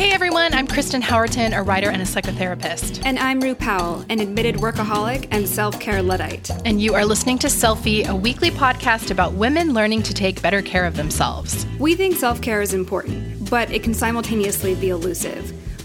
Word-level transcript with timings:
Hey 0.00 0.12
everyone, 0.12 0.54
I'm 0.54 0.66
Kristen 0.66 1.02
Howerton, 1.02 1.54
a 1.54 1.62
writer 1.62 1.90
and 1.90 2.00
a 2.00 2.06
psychotherapist. 2.06 3.02
And 3.04 3.18
I'm 3.18 3.38
Rue 3.38 3.54
Powell, 3.54 4.02
an 4.08 4.18
admitted 4.20 4.54
workaholic 4.54 5.28
and 5.30 5.46
self 5.46 5.78
care 5.78 6.02
Luddite. 6.02 6.50
And 6.64 6.80
you 6.80 6.94
are 6.94 7.04
listening 7.04 7.36
to 7.40 7.48
Selfie, 7.48 8.08
a 8.08 8.16
weekly 8.16 8.50
podcast 8.50 9.10
about 9.10 9.34
women 9.34 9.74
learning 9.74 10.04
to 10.04 10.14
take 10.14 10.40
better 10.40 10.62
care 10.62 10.86
of 10.86 10.96
themselves. 10.96 11.66
We 11.78 11.94
think 11.96 12.16
self 12.16 12.40
care 12.40 12.62
is 12.62 12.72
important, 12.72 13.50
but 13.50 13.70
it 13.70 13.82
can 13.82 13.92
simultaneously 13.92 14.74
be 14.74 14.88
elusive. 14.88 15.52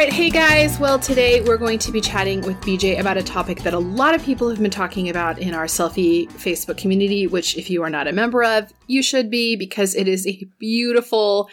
Right, 0.00 0.10
hey 0.10 0.30
guys. 0.30 0.78
Well, 0.78 0.98
today 0.98 1.42
we're 1.42 1.58
going 1.58 1.78
to 1.80 1.92
be 1.92 2.00
chatting 2.00 2.40
with 2.40 2.58
BJ 2.62 2.98
about 2.98 3.18
a 3.18 3.22
topic 3.22 3.60
that 3.64 3.74
a 3.74 3.78
lot 3.78 4.14
of 4.14 4.24
people 4.24 4.48
have 4.48 4.58
been 4.58 4.70
talking 4.70 5.10
about 5.10 5.38
in 5.38 5.52
our 5.52 5.66
selfie 5.66 6.26
Facebook 6.30 6.78
community, 6.78 7.26
which, 7.26 7.54
if 7.58 7.68
you 7.68 7.82
are 7.82 7.90
not 7.90 8.08
a 8.08 8.12
member 8.12 8.42
of, 8.42 8.72
you 8.86 9.02
should 9.02 9.30
be 9.30 9.56
because 9.56 9.94
it 9.94 10.08
is 10.08 10.26
a 10.26 10.48
beautiful, 10.58 11.50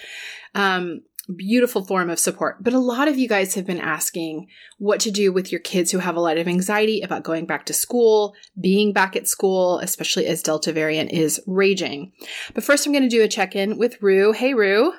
um, 0.56 1.02
beautiful 1.36 1.84
form 1.84 2.10
of 2.10 2.20
support. 2.20 2.64
But 2.64 2.72
a 2.72 2.80
lot 2.80 3.10
of 3.10 3.18
you 3.18 3.28
guys 3.28 3.54
have 3.56 3.66
been 3.66 3.82
asking 3.82 4.48
what 4.78 5.02
to 5.02 5.12
do 5.12 5.34
with 5.34 5.52
your 5.52 5.60
kids 5.60 5.92
who 5.92 5.98
have 5.98 6.16
a 6.16 6.22
lot 6.22 6.38
of 6.38 6.48
anxiety 6.48 7.02
about 7.02 7.24
going 7.24 7.48
back 7.48 7.66
to 7.66 7.74
school, 7.74 8.34
being 8.62 8.94
back 8.94 9.18
at 9.18 9.28
school, 9.28 9.80
especially 9.80 10.26
as 10.26 10.42
Delta 10.42 10.72
variant 10.72 11.12
is 11.12 11.42
raging. 11.48 12.14
But 12.54 12.64
first, 12.64 12.86
I'm 12.86 12.94
going 12.94 13.04
to 13.04 13.10
do 13.10 13.24
a 13.24 13.28
check 13.28 13.58
in 13.58 13.78
with 13.78 14.02
Rue. 14.02 14.32
Hey, 14.32 14.54
Rue. 14.54 14.94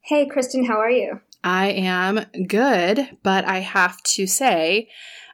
Hey, 0.00 0.26
Kristen, 0.26 0.64
how 0.64 0.80
are 0.80 0.90
you? 0.90 1.20
I 1.44 1.70
am 1.70 2.26
good, 2.46 3.18
but 3.22 3.44
I 3.44 3.58
have 3.58 4.02
to 4.02 4.26
say, 4.26 4.88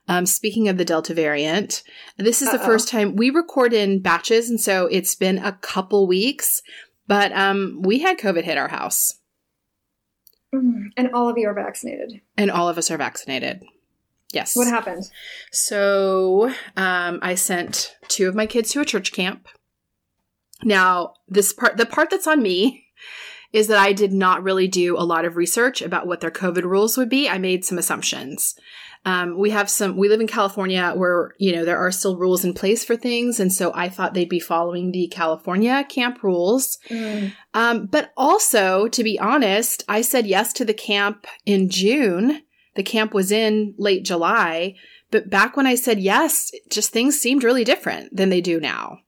um, 0.09 0.25
speaking 0.25 0.69
of 0.69 0.78
the 0.78 0.84
Delta 0.84 1.12
variant, 1.12 1.83
this 2.17 2.41
is 2.41 2.48
Uh-oh. 2.48 2.59
the 2.59 2.65
first 2.65 2.89
time 2.89 3.17
we 3.17 3.31
record 3.31 3.73
in 3.73 4.00
batches, 4.00 4.48
and 4.48 4.61
so 4.61 4.87
it's 4.87 5.15
been 5.15 5.39
a 5.39 5.53
couple 5.53 6.06
weeks, 6.06 6.62
but 7.06 7.33
um, 7.33 7.81
we 7.83 7.98
had 7.98 8.19
COVID 8.19 8.45
hit 8.45 8.59
our 8.59 8.69
house. 8.69 9.19
Mm-hmm. 10.55 10.89
And 10.97 11.11
all 11.12 11.28
of 11.28 11.37
you 11.37 11.47
are 11.48 11.55
vaccinated. 11.55 12.22
And 12.39 12.50
all 12.50 12.69
of 12.69 12.78
us 12.78 12.91
are 12.91 12.97
vaccinated. 12.97 13.62
Yes. 14.33 14.56
What 14.56 14.69
happened? 14.69 15.11
So 15.53 16.53
um, 16.77 17.19
I 17.22 17.34
sent 17.34 17.95
two 18.09 18.28
of 18.28 18.34
my 18.34 18.47
kids 18.47 18.72
to 18.72 18.81
a 18.81 18.84
church 18.84 19.12
camp. 19.12 19.48
Now, 20.62 21.15
this 21.28 21.53
part, 21.53 21.77
the 21.77 21.87
part 21.87 22.11
that's 22.11 22.27
on 22.27 22.43
me 22.43 22.87
is 23.52 23.68
that 23.68 23.78
I 23.78 23.92
did 23.92 24.12
not 24.12 24.42
really 24.42 24.68
do 24.68 24.96
a 24.96 25.04
lot 25.04 25.24
of 25.24 25.36
research 25.36 25.80
about 25.80 26.06
what 26.06 26.20
their 26.20 26.30
COVID 26.30 26.64
rules 26.64 26.96
would 26.96 27.08
be. 27.08 27.28
I 27.28 27.38
made 27.38 27.64
some 27.64 27.78
assumptions. 27.78 28.54
Um, 29.04 29.38
we 29.38 29.50
have 29.50 29.70
some, 29.70 29.96
we 29.96 30.08
live 30.08 30.20
in 30.20 30.27
California 30.27 30.92
where, 30.94 31.32
you 31.38 31.54
know, 31.54 31.64
there 31.64 31.78
are 31.78 31.92
still 31.92 32.19
rules 32.19 32.44
in 32.44 32.52
place 32.52 32.84
for 32.84 32.96
things. 32.96 33.41
And 33.41 33.52
so 33.52 33.72
I 33.74 33.88
thought 33.88 34.12
they'd 34.12 34.28
be 34.28 34.41
following 34.41 34.91
the 34.91 35.08
California 35.08 35.84
camp 35.88 36.22
rules. 36.22 36.78
Mm. 36.91 37.32
Um, 37.54 37.86
but 37.86 38.12
also, 38.16 38.88
to 38.88 39.04
be 39.04 39.19
honest, 39.19 39.84
I 39.88 40.02
said 40.02 40.26
yes 40.26 40.52
to 40.54 40.64
the 40.64 40.74
camp 40.74 41.26
in 41.46 41.70
June. 41.70 42.42
The 42.74 42.82
camp 42.82 43.14
was 43.14 43.32
in 43.32 43.74
late 43.78 44.04
July. 44.04 44.74
But 45.10 45.30
back 45.30 45.56
when 45.56 45.66
I 45.66 45.74
said 45.74 46.00
yes, 46.00 46.50
just 46.69 46.91
things 46.92 47.19
seemed 47.19 47.44
really 47.44 47.64
different 47.64 48.14
than 48.14 48.28
they 48.28 48.41
do 48.41 48.60
now. 48.60 48.98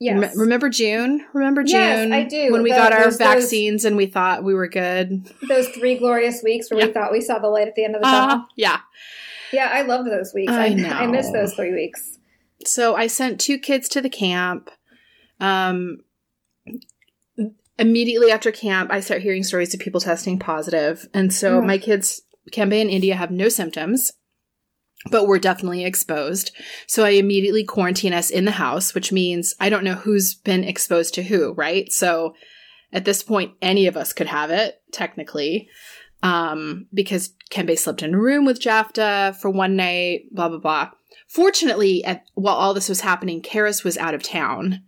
Yes. 0.00 0.36
remember 0.36 0.68
June? 0.68 1.26
Remember 1.32 1.64
June? 1.64 2.10
Yes, 2.10 2.12
I 2.12 2.22
do. 2.22 2.52
When 2.52 2.62
we 2.62 2.70
the, 2.70 2.76
got 2.76 2.92
our 2.92 3.10
vaccines 3.10 3.82
those, 3.82 3.86
and 3.86 3.96
we 3.96 4.06
thought 4.06 4.44
we 4.44 4.54
were 4.54 4.68
good. 4.68 5.28
Those 5.48 5.68
three 5.70 5.98
glorious 5.98 6.40
weeks 6.42 6.70
where 6.70 6.78
yeah. 6.78 6.86
we 6.86 6.92
thought 6.92 7.10
we 7.10 7.20
saw 7.20 7.40
the 7.40 7.48
light 7.48 7.66
at 7.66 7.74
the 7.74 7.84
end 7.84 7.96
of 7.96 8.02
the 8.02 8.06
tunnel. 8.06 8.36
Uh, 8.36 8.44
yeah. 8.56 8.80
Yeah, 9.52 9.70
I 9.72 9.82
love 9.82 10.04
those 10.04 10.32
weeks. 10.32 10.52
I, 10.52 10.66
I 10.66 10.68
know. 10.74 10.88
I 10.88 11.06
missed 11.06 11.32
those 11.32 11.54
three 11.54 11.72
weeks. 11.72 12.18
So 12.64 12.94
I 12.94 13.08
sent 13.08 13.40
two 13.40 13.58
kids 13.58 13.88
to 13.90 14.00
the 14.00 14.10
camp. 14.10 14.70
Um, 15.40 15.98
immediately 17.78 18.30
after 18.30 18.52
camp, 18.52 18.92
I 18.92 19.00
start 19.00 19.22
hearing 19.22 19.42
stories 19.42 19.74
of 19.74 19.80
people 19.80 20.00
testing 20.00 20.38
positive, 20.38 21.08
and 21.14 21.32
so 21.32 21.60
mm. 21.60 21.66
my 21.66 21.78
kids, 21.78 22.22
Kembe 22.52 22.80
and 22.80 22.90
India, 22.90 23.14
have 23.14 23.30
no 23.30 23.48
symptoms 23.48 24.12
but 25.10 25.26
we're 25.26 25.38
definitely 25.38 25.84
exposed. 25.84 26.50
So 26.86 27.04
I 27.04 27.10
immediately 27.10 27.64
quarantine 27.64 28.12
us 28.12 28.30
in 28.30 28.44
the 28.44 28.52
house, 28.52 28.94
which 28.94 29.12
means 29.12 29.54
I 29.60 29.68
don't 29.68 29.84
know 29.84 29.94
who's 29.94 30.34
been 30.34 30.64
exposed 30.64 31.14
to 31.14 31.22
who, 31.22 31.52
right? 31.52 31.92
So 31.92 32.34
at 32.92 33.04
this 33.04 33.22
point, 33.22 33.54
any 33.62 33.86
of 33.86 33.96
us 33.96 34.12
could 34.12 34.26
have 34.26 34.50
it, 34.50 34.80
technically, 34.92 35.68
um, 36.22 36.86
because 36.92 37.34
Kembe 37.50 37.78
slept 37.78 38.02
in 38.02 38.14
a 38.14 38.18
room 38.18 38.44
with 38.44 38.60
Jafta 38.60 39.36
for 39.40 39.50
one 39.50 39.76
night, 39.76 40.22
blah, 40.32 40.48
blah, 40.48 40.58
blah. 40.58 40.90
Fortunately, 41.28 42.02
at, 42.04 42.24
while 42.34 42.56
all 42.56 42.74
this 42.74 42.88
was 42.88 43.02
happening, 43.02 43.42
Karis 43.42 43.84
was 43.84 43.98
out 43.98 44.14
of 44.14 44.22
town. 44.22 44.82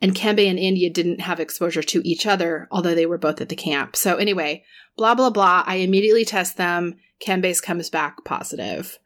And 0.00 0.14
Kembe 0.14 0.48
and 0.48 0.58
India 0.58 0.90
didn't 0.90 1.22
have 1.22 1.40
exposure 1.40 1.82
to 1.82 2.06
each 2.08 2.26
other, 2.26 2.68
although 2.70 2.94
they 2.94 3.06
were 3.06 3.18
both 3.18 3.40
at 3.40 3.48
the 3.48 3.56
camp. 3.56 3.96
So 3.96 4.16
anyway, 4.16 4.64
blah, 4.96 5.14
blah, 5.14 5.30
blah. 5.30 5.64
I 5.66 5.76
immediately 5.76 6.24
test 6.24 6.56
them. 6.56 6.96
Kembe's 7.20 7.60
comes 7.60 7.90
back 7.90 8.24
positive 8.24 8.98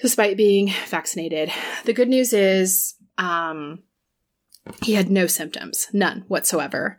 despite 0.00 0.36
being 0.36 0.72
vaccinated. 0.88 1.50
The 1.84 1.92
good 1.92 2.08
news 2.08 2.32
is 2.32 2.94
um, 3.18 3.82
he 4.82 4.94
had 4.94 5.10
no 5.10 5.26
symptoms, 5.26 5.88
none 5.92 6.24
whatsoever. 6.28 6.98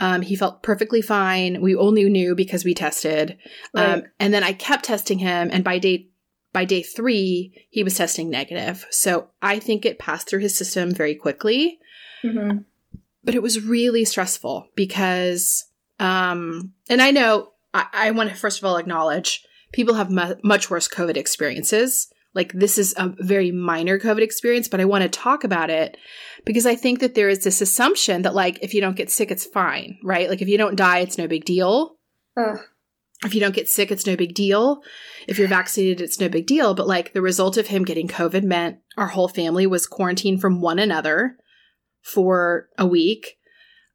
Um, 0.00 0.22
he 0.22 0.36
felt 0.36 0.62
perfectly 0.62 1.02
fine. 1.02 1.60
We 1.60 1.74
only 1.74 2.08
knew 2.08 2.34
because 2.34 2.64
we 2.64 2.74
tested. 2.74 3.36
Um, 3.74 4.04
and 4.20 4.32
then 4.32 4.44
I 4.44 4.52
kept 4.52 4.84
testing 4.84 5.18
him, 5.18 5.50
and 5.52 5.64
by 5.64 5.78
day 5.78 6.08
by 6.52 6.64
day 6.64 6.82
three, 6.82 7.66
he 7.68 7.82
was 7.82 7.96
testing 7.96 8.30
negative. 8.30 8.86
So 8.90 9.28
I 9.42 9.58
think 9.58 9.84
it 9.84 9.98
passed 9.98 10.28
through 10.28 10.40
his 10.40 10.56
system 10.56 10.92
very 10.92 11.14
quickly. 11.14 11.78
Mm-hmm. 12.24 12.58
But 13.24 13.34
it 13.34 13.42
was 13.42 13.62
really 13.62 14.04
stressful 14.04 14.68
because, 14.74 15.66
um, 15.98 16.72
and 16.88 17.02
I 17.02 17.10
know 17.10 17.50
I, 17.74 17.86
I 17.92 18.10
want 18.12 18.30
to 18.30 18.36
first 18.36 18.58
of 18.58 18.64
all 18.64 18.76
acknowledge 18.76 19.44
people 19.72 19.94
have 19.94 20.10
mu- 20.10 20.34
much 20.42 20.70
worse 20.70 20.88
COVID 20.88 21.16
experiences. 21.16 22.08
Like 22.34 22.52
this 22.52 22.78
is 22.78 22.94
a 22.96 23.14
very 23.18 23.50
minor 23.50 23.98
COVID 23.98 24.20
experience, 24.20 24.68
but 24.68 24.80
I 24.80 24.84
want 24.84 25.02
to 25.02 25.08
talk 25.08 25.44
about 25.44 25.70
it 25.70 25.96
because 26.44 26.66
I 26.66 26.76
think 26.76 27.00
that 27.00 27.14
there 27.14 27.28
is 27.28 27.42
this 27.42 27.60
assumption 27.60 28.22
that 28.22 28.34
like 28.34 28.58
if 28.62 28.74
you 28.74 28.80
don't 28.80 28.96
get 28.96 29.10
sick, 29.10 29.30
it's 29.30 29.46
fine, 29.46 29.98
right? 30.04 30.28
Like 30.28 30.42
if 30.42 30.48
you 30.48 30.58
don't 30.58 30.76
die, 30.76 30.98
it's 30.98 31.18
no 31.18 31.26
big 31.26 31.44
deal. 31.44 31.96
Ugh. 32.36 32.58
If 33.24 33.34
you 33.34 33.40
don't 33.40 33.54
get 33.54 33.68
sick, 33.68 33.90
it's 33.90 34.06
no 34.06 34.14
big 34.14 34.34
deal. 34.34 34.80
If 35.26 35.38
you're 35.38 35.48
vaccinated, 35.48 36.00
it's 36.00 36.20
no 36.20 36.28
big 36.28 36.46
deal. 36.46 36.74
But 36.74 36.86
like 36.86 37.12
the 37.12 37.22
result 37.22 37.56
of 37.56 37.66
him 37.66 37.84
getting 37.84 38.06
COVID 38.06 38.44
meant 38.44 38.78
our 38.96 39.08
whole 39.08 39.28
family 39.28 39.66
was 39.66 39.86
quarantined 39.86 40.40
from 40.40 40.60
one 40.60 40.78
another 40.78 41.36
for 42.02 42.68
a 42.78 42.86
week. 42.86 43.37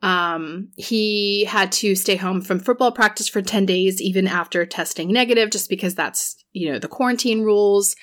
Um, 0.03 0.67
he 0.75 1.45
had 1.45 1.71
to 1.73 1.95
stay 1.95 2.17
home 2.17 2.41
from 2.41 2.59
football 2.59 2.91
practice 2.91 3.29
for 3.29 3.41
10 3.41 3.65
days, 3.65 4.01
even 4.01 4.27
after 4.27 4.65
testing 4.65 5.11
negative, 5.11 5.49
just 5.49 5.69
because 5.69 5.95
that's, 5.95 6.35
you 6.51 6.69
know, 6.69 6.77
the 6.77 6.89
quarantine 6.89 7.41
rules. 7.41 7.95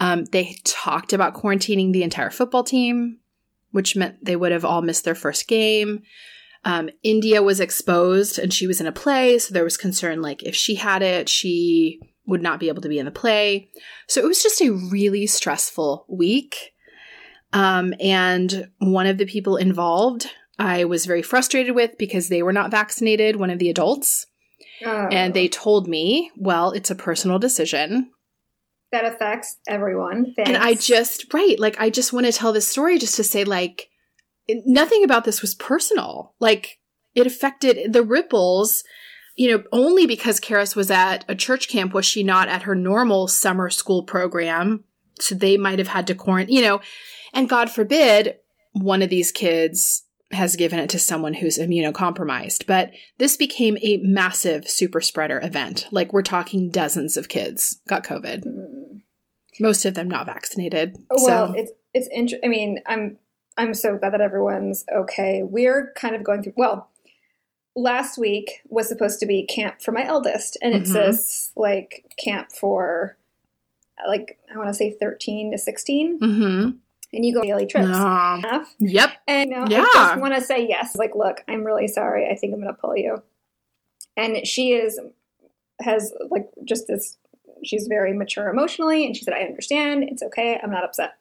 Um, 0.00 0.24
they 0.24 0.56
talked 0.64 1.12
about 1.12 1.34
quarantining 1.34 1.92
the 1.92 2.02
entire 2.02 2.30
football 2.30 2.64
team, 2.64 3.18
which 3.72 3.94
meant 3.94 4.24
they 4.24 4.36
would 4.36 4.52
have 4.52 4.64
all 4.64 4.80
missed 4.80 5.04
their 5.04 5.14
first 5.14 5.46
game. 5.46 6.02
Um, 6.64 6.88
India 7.02 7.42
was 7.42 7.60
exposed 7.60 8.38
and 8.38 8.52
she 8.52 8.66
was 8.66 8.80
in 8.80 8.86
a 8.86 8.92
play, 8.92 9.38
so 9.38 9.52
there 9.52 9.64
was 9.64 9.76
concern 9.76 10.22
like 10.22 10.42
if 10.42 10.56
she 10.56 10.76
had 10.76 11.02
it, 11.02 11.28
she 11.28 12.00
would 12.26 12.42
not 12.42 12.58
be 12.58 12.68
able 12.68 12.80
to 12.80 12.88
be 12.88 12.98
in 12.98 13.04
the 13.04 13.10
play. 13.10 13.68
So 14.08 14.22
it 14.22 14.26
was 14.26 14.42
just 14.42 14.62
a 14.62 14.72
really 14.72 15.26
stressful 15.26 16.06
week. 16.08 16.72
Um, 17.52 17.92
and 18.00 18.70
one 18.78 19.06
of 19.06 19.18
the 19.18 19.26
people 19.26 19.56
involved 19.58 20.30
I 20.58 20.84
was 20.84 21.06
very 21.06 21.22
frustrated 21.22 21.74
with 21.74 21.98
because 21.98 22.28
they 22.28 22.42
were 22.42 22.52
not 22.52 22.70
vaccinated, 22.70 23.36
one 23.36 23.50
of 23.50 23.58
the 23.58 23.70
adults. 23.70 24.26
Oh. 24.84 25.08
And 25.10 25.34
they 25.34 25.46
oh. 25.46 25.52
told 25.52 25.88
me, 25.88 26.30
well, 26.36 26.70
it's 26.70 26.90
a 26.90 26.96
personal 26.96 27.38
decision. 27.38 28.10
That 28.92 29.04
affects 29.04 29.56
everyone. 29.66 30.34
Thanks. 30.36 30.48
And 30.48 30.56
I 30.56 30.74
just, 30.74 31.32
right, 31.34 31.58
like, 31.58 31.80
I 31.80 31.90
just 31.90 32.12
want 32.12 32.26
to 32.26 32.32
tell 32.32 32.52
this 32.52 32.68
story 32.68 32.98
just 32.98 33.16
to 33.16 33.24
say, 33.24 33.44
like, 33.44 33.88
nothing 34.48 35.02
about 35.02 35.24
this 35.24 35.42
was 35.42 35.54
personal. 35.56 36.34
Like, 36.38 36.78
it 37.14 37.26
affected 37.26 37.92
the 37.92 38.04
ripples, 38.04 38.84
you 39.36 39.50
know, 39.50 39.64
only 39.72 40.06
because 40.06 40.38
Karis 40.38 40.76
was 40.76 40.90
at 40.92 41.24
a 41.28 41.34
church 41.34 41.68
camp, 41.68 41.92
was 41.92 42.06
she 42.06 42.22
not 42.22 42.48
at 42.48 42.62
her 42.62 42.76
normal 42.76 43.26
summer 43.26 43.68
school 43.70 44.04
program? 44.04 44.84
So 45.18 45.34
they 45.34 45.56
might 45.56 45.78
have 45.80 45.88
had 45.88 46.06
to 46.08 46.14
quarantine, 46.14 46.54
you 46.54 46.62
know, 46.62 46.80
and 47.32 47.48
God 47.48 47.70
forbid 47.70 48.36
one 48.72 49.02
of 49.02 49.10
these 49.10 49.32
kids 49.32 50.03
has 50.34 50.56
given 50.56 50.78
it 50.78 50.90
to 50.90 50.98
someone 50.98 51.34
who's 51.34 51.58
immunocompromised. 51.58 52.66
But 52.66 52.92
this 53.18 53.36
became 53.36 53.78
a 53.82 53.98
massive 53.98 54.68
super 54.68 55.00
spreader 55.00 55.40
event. 55.42 55.86
Like 55.90 56.12
we're 56.12 56.22
talking 56.22 56.70
dozens 56.70 57.16
of 57.16 57.28
kids 57.28 57.80
got 57.88 58.04
COVID. 58.04 58.44
Mm. 58.44 59.02
Most 59.60 59.84
of 59.84 59.94
them 59.94 60.08
not 60.08 60.26
vaccinated. 60.26 60.96
Well, 61.10 61.48
so. 61.48 61.54
it's 61.56 61.72
it's 61.92 62.08
interesting. 62.08 62.48
I 62.48 62.48
mean, 62.48 62.80
I'm 62.86 63.18
I'm 63.56 63.74
so 63.74 63.96
glad 63.96 64.12
that 64.12 64.20
everyone's 64.20 64.84
okay. 64.92 65.42
We're 65.42 65.92
kind 65.96 66.14
of 66.14 66.24
going 66.24 66.42
through 66.42 66.54
well, 66.56 66.90
last 67.76 68.18
week 68.18 68.60
was 68.68 68.88
supposed 68.88 69.20
to 69.20 69.26
be 69.26 69.46
camp 69.46 69.80
for 69.80 69.92
my 69.92 70.04
eldest 70.04 70.56
and 70.60 70.74
it's 70.74 70.90
mm-hmm. 70.90 71.10
this 71.10 71.52
like 71.56 72.04
camp 72.18 72.52
for 72.52 73.16
like 74.08 74.38
I 74.52 74.58
want 74.58 74.68
to 74.68 74.74
say 74.74 74.96
13 75.00 75.52
to 75.52 75.58
16. 75.58 76.20
Mm-hmm 76.20 76.70
and 77.14 77.24
you 77.24 77.34
go 77.34 77.42
daily 77.42 77.66
trips. 77.66 77.88
Uh, 77.88 78.64
yep. 78.78 79.12
And 79.26 79.50
you 79.50 79.56
know, 79.56 79.66
yeah. 79.68 79.86
I 79.94 80.08
just 80.08 80.20
want 80.20 80.34
to 80.34 80.40
say 80.40 80.66
yes. 80.66 80.96
Like, 80.96 81.14
look, 81.14 81.42
I'm 81.48 81.64
really 81.64 81.88
sorry. 81.88 82.28
I 82.30 82.34
think 82.34 82.52
I'm 82.52 82.60
going 82.60 82.74
to 82.74 82.80
pull 82.80 82.96
you. 82.96 83.22
And 84.16 84.46
she 84.46 84.72
is 84.72 85.00
has 85.80 86.12
like 86.30 86.48
just 86.64 86.86
this. 86.86 87.16
She's 87.64 87.86
very 87.86 88.12
mature 88.12 88.48
emotionally, 88.48 89.06
and 89.06 89.16
she 89.16 89.24
said, 89.24 89.34
"I 89.34 89.40
understand. 89.40 90.04
It's 90.04 90.22
okay. 90.22 90.60
I'm 90.62 90.70
not 90.70 90.84
upset." 90.84 91.14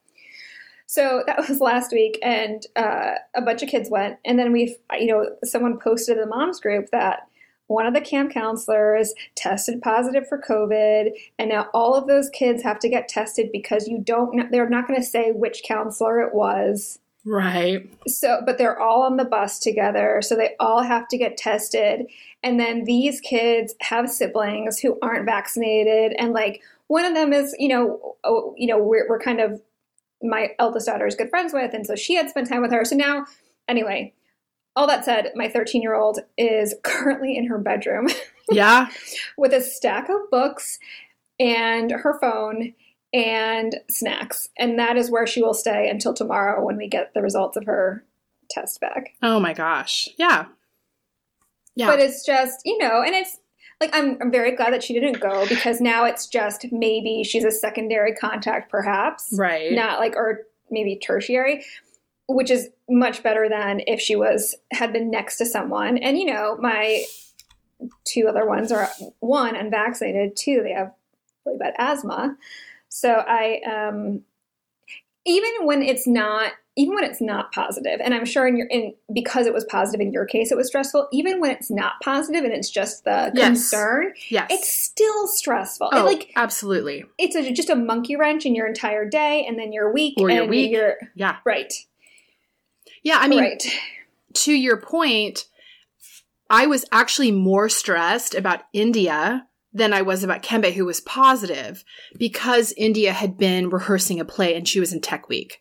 So 0.85 1.23
that 1.25 1.37
was 1.49 1.59
last 1.59 1.91
week, 1.91 2.19
and 2.21 2.65
uh, 2.75 3.15
a 3.35 3.41
bunch 3.41 3.63
of 3.63 3.69
kids 3.69 3.89
went, 3.89 4.19
and 4.25 4.37
then 4.37 4.51
we've 4.51 4.75
you 4.99 5.07
know 5.07 5.35
someone 5.43 5.79
posted 5.79 6.17
in 6.17 6.21
the 6.21 6.27
moms 6.27 6.59
group 6.59 6.89
that 6.91 7.27
one 7.68 7.86
of 7.86 7.94
the 7.94 8.01
camp 8.01 8.31
counselors 8.31 9.13
tested 9.36 9.81
positive 9.81 10.27
for 10.27 10.38
COVID, 10.38 11.12
and 11.39 11.50
now 11.50 11.69
all 11.74 11.95
of 11.95 12.07
those 12.07 12.30
kids 12.30 12.63
have 12.63 12.80
to 12.80 12.89
get 12.89 13.07
tested 13.07 13.50
because 13.51 13.88
you 13.88 14.00
don't 14.00 14.36
know, 14.36 14.48
they're 14.51 14.69
not 14.69 14.88
going 14.88 15.00
to 15.00 15.06
say 15.06 15.31
which 15.31 15.63
counselor 15.63 16.21
it 16.21 16.33
was. 16.33 17.00
Right. 17.25 17.89
So, 18.07 18.42
but 18.45 18.57
they're 18.57 18.80
all 18.80 19.04
on 19.04 19.15
the 19.15 19.25
bus 19.25 19.60
together, 19.60 20.21
so 20.21 20.36
they 20.36 20.56
all 20.60 20.81
have 20.81 21.07
to 21.07 21.18
get 21.18 21.38
tested. 21.38 22.06
And 22.44 22.60
then 22.60 22.83
these 22.83 23.21
kids 23.21 23.74
have 23.80 24.10
siblings 24.10 24.80
who 24.80 25.00
aren't 25.01 25.25
vaccinated, 25.25 26.13
and 26.19 26.33
like 26.33 26.62
one 26.88 27.06
of 27.06 27.13
them 27.13 27.31
is, 27.31 27.56
you 27.57 27.69
know, 27.69 28.18
you 28.57 28.68
know, 28.68 28.77
we're, 28.77 29.07
we're 29.07 29.19
kind 29.19 29.39
of 29.39 29.62
my 30.21 30.50
eldest 30.60 30.86
daughter 30.88 31.07
is 31.07 31.15
good 31.15 31.30
friends 31.30 31.54
with, 31.54 31.74
and 31.74 31.88
so 31.88 31.95
she 31.95 32.15
had 32.15 32.30
spent 32.30 32.50
time 32.50 32.62
with 32.62 32.71
her. 32.71 32.83
So 32.83 32.95
now, 32.95 33.25
anyway, 33.69 34.13
all 34.75 34.87
that 34.87 35.05
said, 35.05 35.31
my 35.35 35.47
13 35.47 35.81
year 35.81 35.95
old 35.95 36.19
is 36.37 36.75
currently 36.83 37.37
in 37.37 37.47
her 37.47 37.57
bedroom. 37.57 38.07
Yeah. 38.51 38.89
with 39.37 39.53
a 39.53 39.61
stack 39.61 40.09
of 40.09 40.29
books 40.29 40.77
and 41.39 41.89
her 41.89 42.19
phone 42.19 42.73
and 43.13 43.79
snacks. 43.89 44.49
And 44.59 44.77
that 44.77 44.97
is 44.97 45.09
where 45.09 45.25
she 45.25 45.41
will 45.41 45.53
stay 45.53 45.89
until 45.89 46.13
tomorrow 46.13 46.63
when 46.63 46.75
we 46.75 46.89
get 46.89 47.13
the 47.13 47.21
results 47.21 47.55
of 47.55 47.65
her 47.65 48.03
test 48.51 48.81
back. 48.81 49.13
Oh 49.21 49.39
my 49.39 49.53
gosh. 49.53 50.09
Yeah. 50.17 50.47
Yeah. 51.77 51.87
But 51.87 52.01
it's 52.01 52.25
just, 52.25 52.59
you 52.65 52.77
know, 52.77 53.01
and 53.01 53.15
it's 53.15 53.39
like 53.79 53.91
I'm, 53.93 54.17
I'm 54.21 54.29
very 54.29 54.57
glad 54.57 54.73
that 54.73 54.83
she 54.83 54.93
didn't 54.93 55.21
go 55.21 55.47
because 55.47 55.79
now 55.79 56.03
it's 56.03 56.27
just 56.27 56.65
maybe 56.73 57.23
she's 57.23 57.45
a 57.45 57.51
secondary 57.51 58.13
contact, 58.13 58.69
perhaps. 58.69 59.33
Right. 59.37 59.71
Not 59.71 59.99
like, 59.99 60.17
or 60.17 60.41
maybe 60.69 60.97
tertiary 60.97 61.63
which 62.27 62.49
is 62.49 62.69
much 62.93 63.23
better 63.23 63.49
than 63.49 63.81
if 63.87 63.99
she 63.99 64.15
was 64.15 64.55
had 64.71 64.93
been 64.93 65.09
next 65.09 65.37
to 65.37 65.45
someone. 65.45 65.97
And 65.97 66.17
you 66.17 66.25
know, 66.25 66.57
my 66.59 67.03
two 68.05 68.27
other 68.27 68.45
ones 68.45 68.71
are 68.71 68.89
one 69.19 69.55
unvaccinated, 69.55 70.35
two 70.35 70.61
they 70.63 70.73
have 70.73 70.91
really 71.45 71.57
bad 71.57 71.73
asthma. 71.77 72.37
So 72.89 73.09
I 73.09 73.59
um 73.67 74.21
even 75.25 75.51
when 75.61 75.81
it's 75.81 76.05
not 76.05 76.51
even 76.75 76.95
when 76.95 77.03
it's 77.03 77.21
not 77.21 77.51
positive 77.51 77.99
and 78.03 78.13
i'm 78.13 78.25
sure 78.25 78.47
in 78.47 78.57
your 78.57 78.67
in 78.67 78.93
because 79.13 79.45
it 79.45 79.53
was 79.53 79.63
positive 79.65 80.01
in 80.01 80.11
your 80.11 80.25
case 80.25 80.51
it 80.51 80.57
was 80.57 80.67
stressful 80.67 81.07
even 81.11 81.39
when 81.39 81.51
it's 81.51 81.69
not 81.69 81.93
positive 82.03 82.43
and 82.43 82.53
it's 82.53 82.69
just 82.69 83.03
the 83.03 83.31
yes. 83.33 83.47
concern 83.47 84.11
yes. 84.29 84.47
it's 84.49 84.73
still 84.73 85.27
stressful. 85.27 85.89
Oh, 85.93 86.05
like 86.05 86.31
absolutely. 86.35 87.05
it's 87.17 87.35
a, 87.35 87.51
just 87.51 87.69
a 87.69 87.75
monkey 87.75 88.15
wrench 88.15 88.45
in 88.45 88.55
your 88.55 88.67
entire 88.67 89.07
day 89.07 89.45
and 89.47 89.57
then 89.57 89.71
your 89.71 89.93
week 89.93 90.15
or 90.17 90.29
your 90.29 90.47
week 90.47 90.71
you're 90.71 90.95
yeah. 91.15 91.37
Right 91.45 91.73
yeah, 93.03 93.17
I 93.19 93.27
mean, 93.27 93.41
right. 93.41 93.63
to 94.33 94.53
your 94.53 94.77
point, 94.77 95.45
I 96.50 96.65
was 96.65 96.85
actually 96.91 97.31
more 97.31 97.69
stressed 97.69 98.33
about 98.33 98.61
India 98.73 99.47
than 99.73 99.94
I 99.94 100.03
was 100.03 100.23
about 100.23 100.44
Kembe, 100.44 100.73
who 100.73 100.85
was 100.85 101.01
positive 101.01 101.83
because 102.17 102.73
India 102.77 103.11
had 103.11 103.38
been 103.38 103.69
rehearsing 103.69 104.19
a 104.19 104.25
play 104.25 104.55
and 104.55 104.67
she 104.67 104.79
was 104.79 104.94
in 104.94 105.01
tech 105.01 105.27
week. 105.27 105.59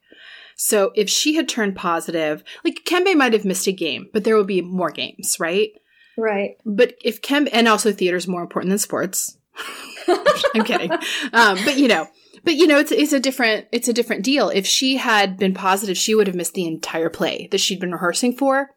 So 0.54 0.92
if 0.94 1.08
she 1.08 1.34
had 1.34 1.48
turned 1.48 1.76
positive, 1.76 2.44
like 2.64 2.84
Kembe 2.84 3.16
might 3.16 3.32
have 3.32 3.44
missed 3.44 3.66
a 3.66 3.72
game, 3.72 4.08
but 4.12 4.22
there 4.22 4.36
will 4.36 4.44
be 4.44 4.60
more 4.60 4.90
games, 4.90 5.36
right? 5.40 5.70
Right. 6.16 6.56
But 6.64 6.94
if 7.02 7.22
Kembe, 7.22 7.48
and 7.52 7.66
also 7.66 7.90
theater 7.90 8.16
is 8.16 8.28
more 8.28 8.42
important 8.42 8.70
than 8.70 8.78
sports. 8.78 9.38
I'm 10.08 10.64
kidding. 10.64 10.92
Um, 11.32 11.58
but 11.64 11.78
you 11.78 11.88
know, 11.88 12.06
but 12.44 12.56
you 12.56 12.66
know, 12.66 12.78
it's 12.78 12.92
it's 12.92 13.12
a 13.12 13.20
different 13.20 13.66
it's 13.72 13.88
a 13.88 13.92
different 13.92 14.24
deal. 14.24 14.48
If 14.48 14.66
she 14.66 14.96
had 14.96 15.36
been 15.36 15.54
positive, 15.54 15.96
she 15.96 16.14
would 16.14 16.26
have 16.26 16.36
missed 16.36 16.54
the 16.54 16.66
entire 16.66 17.10
play 17.10 17.48
that 17.50 17.58
she'd 17.58 17.80
been 17.80 17.92
rehearsing 17.92 18.36
for, 18.36 18.70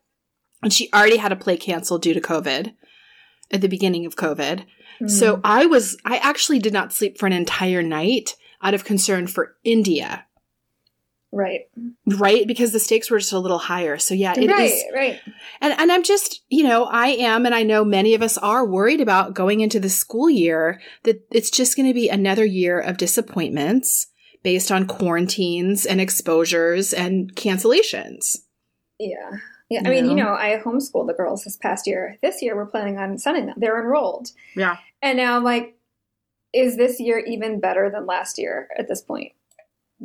and 0.62 0.72
she 0.72 0.90
already 0.94 1.18
had 1.18 1.32
a 1.32 1.38
play 1.38 1.58
canceled 1.58 2.02
due 2.02 2.14
to 2.14 2.22
COVID 2.22 2.74
at 3.52 3.62
the 3.62 3.70
beginning 3.70 4.06
of 4.06 4.16
COVID. 4.16 4.66
Mm. 5.02 5.10
So 5.10 5.42
I 5.44 5.66
was 5.66 5.98
I 6.06 6.18
actually 6.18 6.60
did 6.60 6.74
not 6.74 6.94
sleep 6.94 7.18
for 7.18 7.26
an 7.26 7.34
entire 7.34 7.82
night 7.82 8.36
out 8.62 8.74
of 8.74 8.86
concern 8.86 9.28
for 9.28 9.56
India 9.64 10.26
Right. 11.32 11.62
Right? 12.06 12.48
Because 12.48 12.72
the 12.72 12.80
stakes 12.80 13.12
were 13.12 13.20
just 13.20 13.34
a 13.34 13.40
little 13.40 13.58
higher. 13.58 13.98
So 13.98 14.14
yeah, 14.14 14.34
it 14.38 14.50
right, 14.50 14.72
is. 14.72 14.84
Right. 14.94 15.20
And 15.60 15.74
and 15.78 15.92
I'm 15.92 16.04
just, 16.04 16.42
you 16.50 16.64
know, 16.64 16.86
I 16.86 17.08
am 17.08 17.46
and 17.46 17.54
I 17.54 17.64
know 17.64 17.84
many 17.84 18.14
of 18.14 18.22
us 18.22 18.38
are 18.38 18.66
worried 18.66 19.02
about 19.02 19.34
going 19.34 19.60
into 19.60 19.80
the 19.80 19.90
school 19.90 20.30
year 20.30 20.80
that 21.04 21.26
it's 21.32 21.50
just 21.50 21.76
going 21.76 21.88
to 21.88 21.94
be 21.94 22.08
another 22.08 22.46
year 22.46 22.80
of 22.80 22.98
disappointments 22.98 24.08
based 24.44 24.72
on 24.72 24.88
quarantines 24.88 25.86
and 25.86 26.00
exposures 26.00 26.94
and 26.94 27.36
cancellations. 27.36 28.38
Yeah. 29.00 29.32
Yeah, 29.68 29.82
I 29.84 29.90
mean, 29.90 30.06
you 30.06 30.16
know, 30.16 30.36
I 30.36 30.62
homeschooled 30.64 31.08
the 31.08 31.16
girls 31.18 31.44
this 31.44 31.58
past 31.58 31.88
year. 31.88 32.20
This 32.22 32.44
year, 32.44 32.56
we're 32.56 32.68
planning 32.68 33.00
on 33.00 33.18
sending 33.18 33.48
them. 33.48 33.56
They're 33.58 33.80
enrolled. 33.80 34.30
Yeah. 34.56 34.78
And 35.02 35.18
now 35.18 35.36
I'm 35.36 35.44
like, 35.44 35.76
is 36.54 36.78
this 36.78 37.00
year 37.00 37.18
even 37.18 37.60
better 37.60 37.90
than 37.90 38.06
last 38.06 38.38
year 38.38 38.70
at 38.78 38.88
this 38.88 39.02
point? 39.02 39.32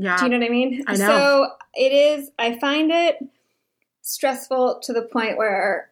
Yeah. 0.00 0.16
Do 0.16 0.24
you 0.24 0.30
know 0.30 0.38
what 0.38 0.46
I 0.46 0.48
mean? 0.48 0.82
I 0.86 0.96
know. 0.96 1.06
So 1.06 1.48
it 1.74 1.92
is, 1.92 2.30
I 2.38 2.58
find 2.58 2.90
it 2.90 3.18
stressful 4.00 4.80
to 4.84 4.94
the 4.94 5.02
point 5.02 5.36
where 5.36 5.90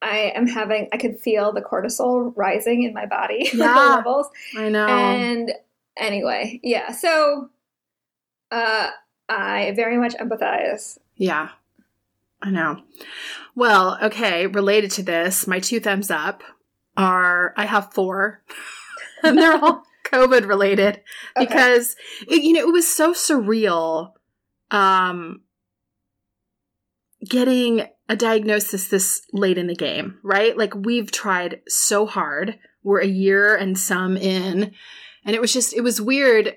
I 0.00 0.32
am 0.36 0.46
having, 0.46 0.88
I 0.92 0.96
could 0.96 1.18
feel 1.18 1.52
the 1.52 1.60
cortisol 1.60 2.32
rising 2.36 2.84
in 2.84 2.94
my 2.94 3.04
body 3.04 3.50
yeah, 3.54 3.96
levels. 3.96 4.28
I 4.56 4.68
know. 4.68 4.86
And 4.86 5.52
anyway, 5.96 6.60
yeah. 6.62 6.92
So 6.92 7.50
uh, 8.52 8.90
I 9.28 9.72
very 9.74 9.98
much 9.98 10.14
empathize. 10.14 10.96
Yeah. 11.16 11.48
I 12.40 12.50
know. 12.52 12.80
Well, 13.56 13.98
okay, 14.04 14.46
related 14.46 14.92
to 14.92 15.02
this, 15.02 15.48
my 15.48 15.58
two 15.58 15.80
thumbs 15.80 16.12
up 16.12 16.44
are 16.96 17.54
I 17.56 17.66
have 17.66 17.92
four. 17.92 18.44
and 19.24 19.36
they're 19.36 19.56
all 19.56 19.82
COVID 20.12 20.48
related 20.48 21.00
okay. 21.36 21.46
because 21.46 21.96
it, 22.28 22.42
you 22.42 22.52
know 22.52 22.60
it 22.60 22.72
was 22.72 22.88
so 22.88 23.12
surreal 23.12 24.12
um 24.70 25.42
getting 27.28 27.86
a 28.08 28.16
diagnosis 28.16 28.88
this 28.88 29.22
late 29.32 29.58
in 29.58 29.66
the 29.66 29.74
game, 29.74 30.18
right? 30.22 30.56
Like 30.56 30.74
we've 30.74 31.10
tried 31.10 31.62
so 31.66 32.06
hard. 32.06 32.58
We're 32.82 33.00
a 33.00 33.06
year 33.06 33.56
and 33.56 33.76
some 33.76 34.16
in 34.16 34.72
and 35.24 35.34
it 35.34 35.40
was 35.40 35.52
just 35.52 35.74
it 35.74 35.82
was 35.82 36.00
weird. 36.00 36.56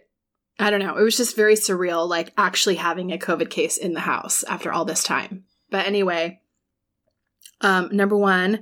I 0.60 0.70
don't 0.70 0.82
know. 0.82 0.98
It 0.98 1.04
was 1.04 1.18
just 1.18 1.36
very 1.36 1.56
surreal 1.56 2.08
like 2.08 2.34
actually 2.38 2.76
having 2.76 3.12
a 3.12 3.18
COVID 3.18 3.50
case 3.50 3.78
in 3.78 3.94
the 3.94 4.02
house 4.02 4.44
after 4.44 4.72
all 4.72 4.86
this 4.86 5.04
time. 5.04 5.46
But 5.72 5.88
anyway, 5.88 6.42
um, 7.62 7.90
number 7.92 8.18
one, 8.18 8.62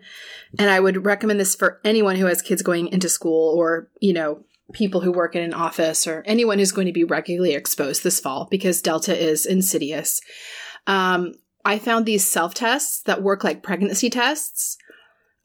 and 0.58 0.70
I 0.70 0.79
would 0.79 1.06
recommend 1.06 1.39
this 1.39 1.56
for 1.56 1.79
anyone 1.84 2.15
who 2.15 2.25
has 2.25 2.41
kids 2.41 2.62
going 2.62 2.88
into 2.88 3.10
school 3.10 3.56
or, 3.58 3.89
you 4.00 4.13
know, 4.13 4.44
people 4.74 5.01
who 5.01 5.12
work 5.12 5.36
in 5.36 5.43
an 5.43 5.53
office 5.53 6.07
or 6.07 6.24
anyone 6.25 6.59
who's 6.59 6.71
going 6.71 6.88
to 6.88 6.93
be 6.93 7.03
regularly 7.03 7.53
exposed 7.53 8.03
this 8.03 8.19
fall 8.19 8.47
because 8.51 8.81
Delta 8.81 9.17
is 9.17 9.45
insidious. 9.45 10.21
Um, 10.88 11.33
I 11.63 11.79
found 11.79 12.05
these 12.05 12.25
self 12.25 12.53
tests 12.53 13.01
that 13.03 13.24
work 13.24 13.43
like 13.43 13.63
pregnancy 13.63 14.09
tests. 14.09 14.77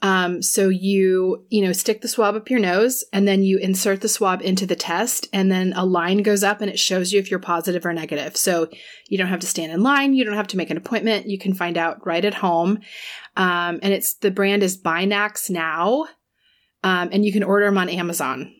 Um, 0.03 0.43
so 0.43 0.69
you, 0.69 1.47
you 1.49 1.63
know, 1.63 1.73
stick 1.73 2.01
the 2.01 2.09
swab 2.09 2.35
up 2.35 2.51
your 2.51 2.59
nose 2.59 3.05
and 3.13 3.27
then 3.27 3.45
you 3.45 3.59
insert 3.59 4.01
the 4.01 4.09
swab 4.09 4.43
into 4.43 4.67
the 4.67 4.75
test 4.75 5.29
and 5.33 5.51
then 5.51 5.73
a 5.77 5.87
line 5.87 6.23
goes 6.23 6.43
up 6.43 6.61
and 6.61 6.69
it 6.69 6.79
shows 6.79 7.13
you 7.13 7.21
if 7.21 7.31
you're 7.31 7.39
positive 7.39 7.87
or 7.87 7.93
negative. 7.93 8.37
So 8.37 8.69
you 9.09 9.17
don't 9.17 9.29
have 9.29 9.39
to 9.41 9.47
stand 9.47 9.71
in 9.71 9.85
line. 9.85 10.15
You 10.15 10.25
don't 10.25 10.35
have 10.35 10.49
to 10.49 10.57
make 10.57 10.71
an 10.71 10.77
appointment. 10.77 11.29
You 11.29 11.39
can 11.39 11.55
find 11.55 11.79
out 11.79 12.05
right 12.05 12.25
at 12.25 12.35
home. 12.35 12.81
Um, 13.37 13.79
and 13.81 13.93
it's 13.93 14.15
the 14.15 14.33
brand 14.33 14.65
is 14.65 14.81
BinaxNOW. 14.81 16.07
Um, 16.85 17.09
and 17.13 17.25
you 17.25 17.33
can 17.33 17.45
order 17.45 17.67
them 17.67 17.79
on 17.79 17.89
Amazon. 17.89 18.53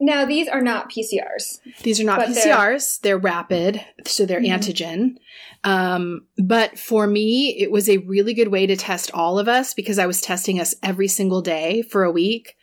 Now, 0.00 0.24
these 0.24 0.46
are 0.46 0.60
not 0.60 0.90
PCRs. 0.90 1.60
These 1.82 2.00
are 2.00 2.04
not 2.04 2.20
PCRs. 2.20 3.00
They're, 3.00 3.14
they're, 3.14 3.18
rapid, 3.18 3.84
so 4.06 4.26
they're 4.26 4.40
mm-hmm. 4.40 4.54
antigen. 4.54 5.16
Um, 5.64 6.26
but 6.36 6.78
for 6.78 7.06
me, 7.06 7.56
it 7.58 7.72
was 7.72 7.88
a 7.88 7.98
really 7.98 8.32
good 8.32 8.48
way 8.48 8.66
to 8.66 8.76
test 8.76 9.10
all 9.12 9.38
of 9.38 9.48
us 9.48 9.74
because 9.74 9.98
I 9.98 10.06
was 10.06 10.20
testing 10.20 10.60
us 10.60 10.74
every 10.82 11.08
single 11.08 11.42
day 11.42 11.82
for 11.82 12.04
a 12.04 12.12
week. 12.12 12.54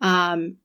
Um, 0.00 0.58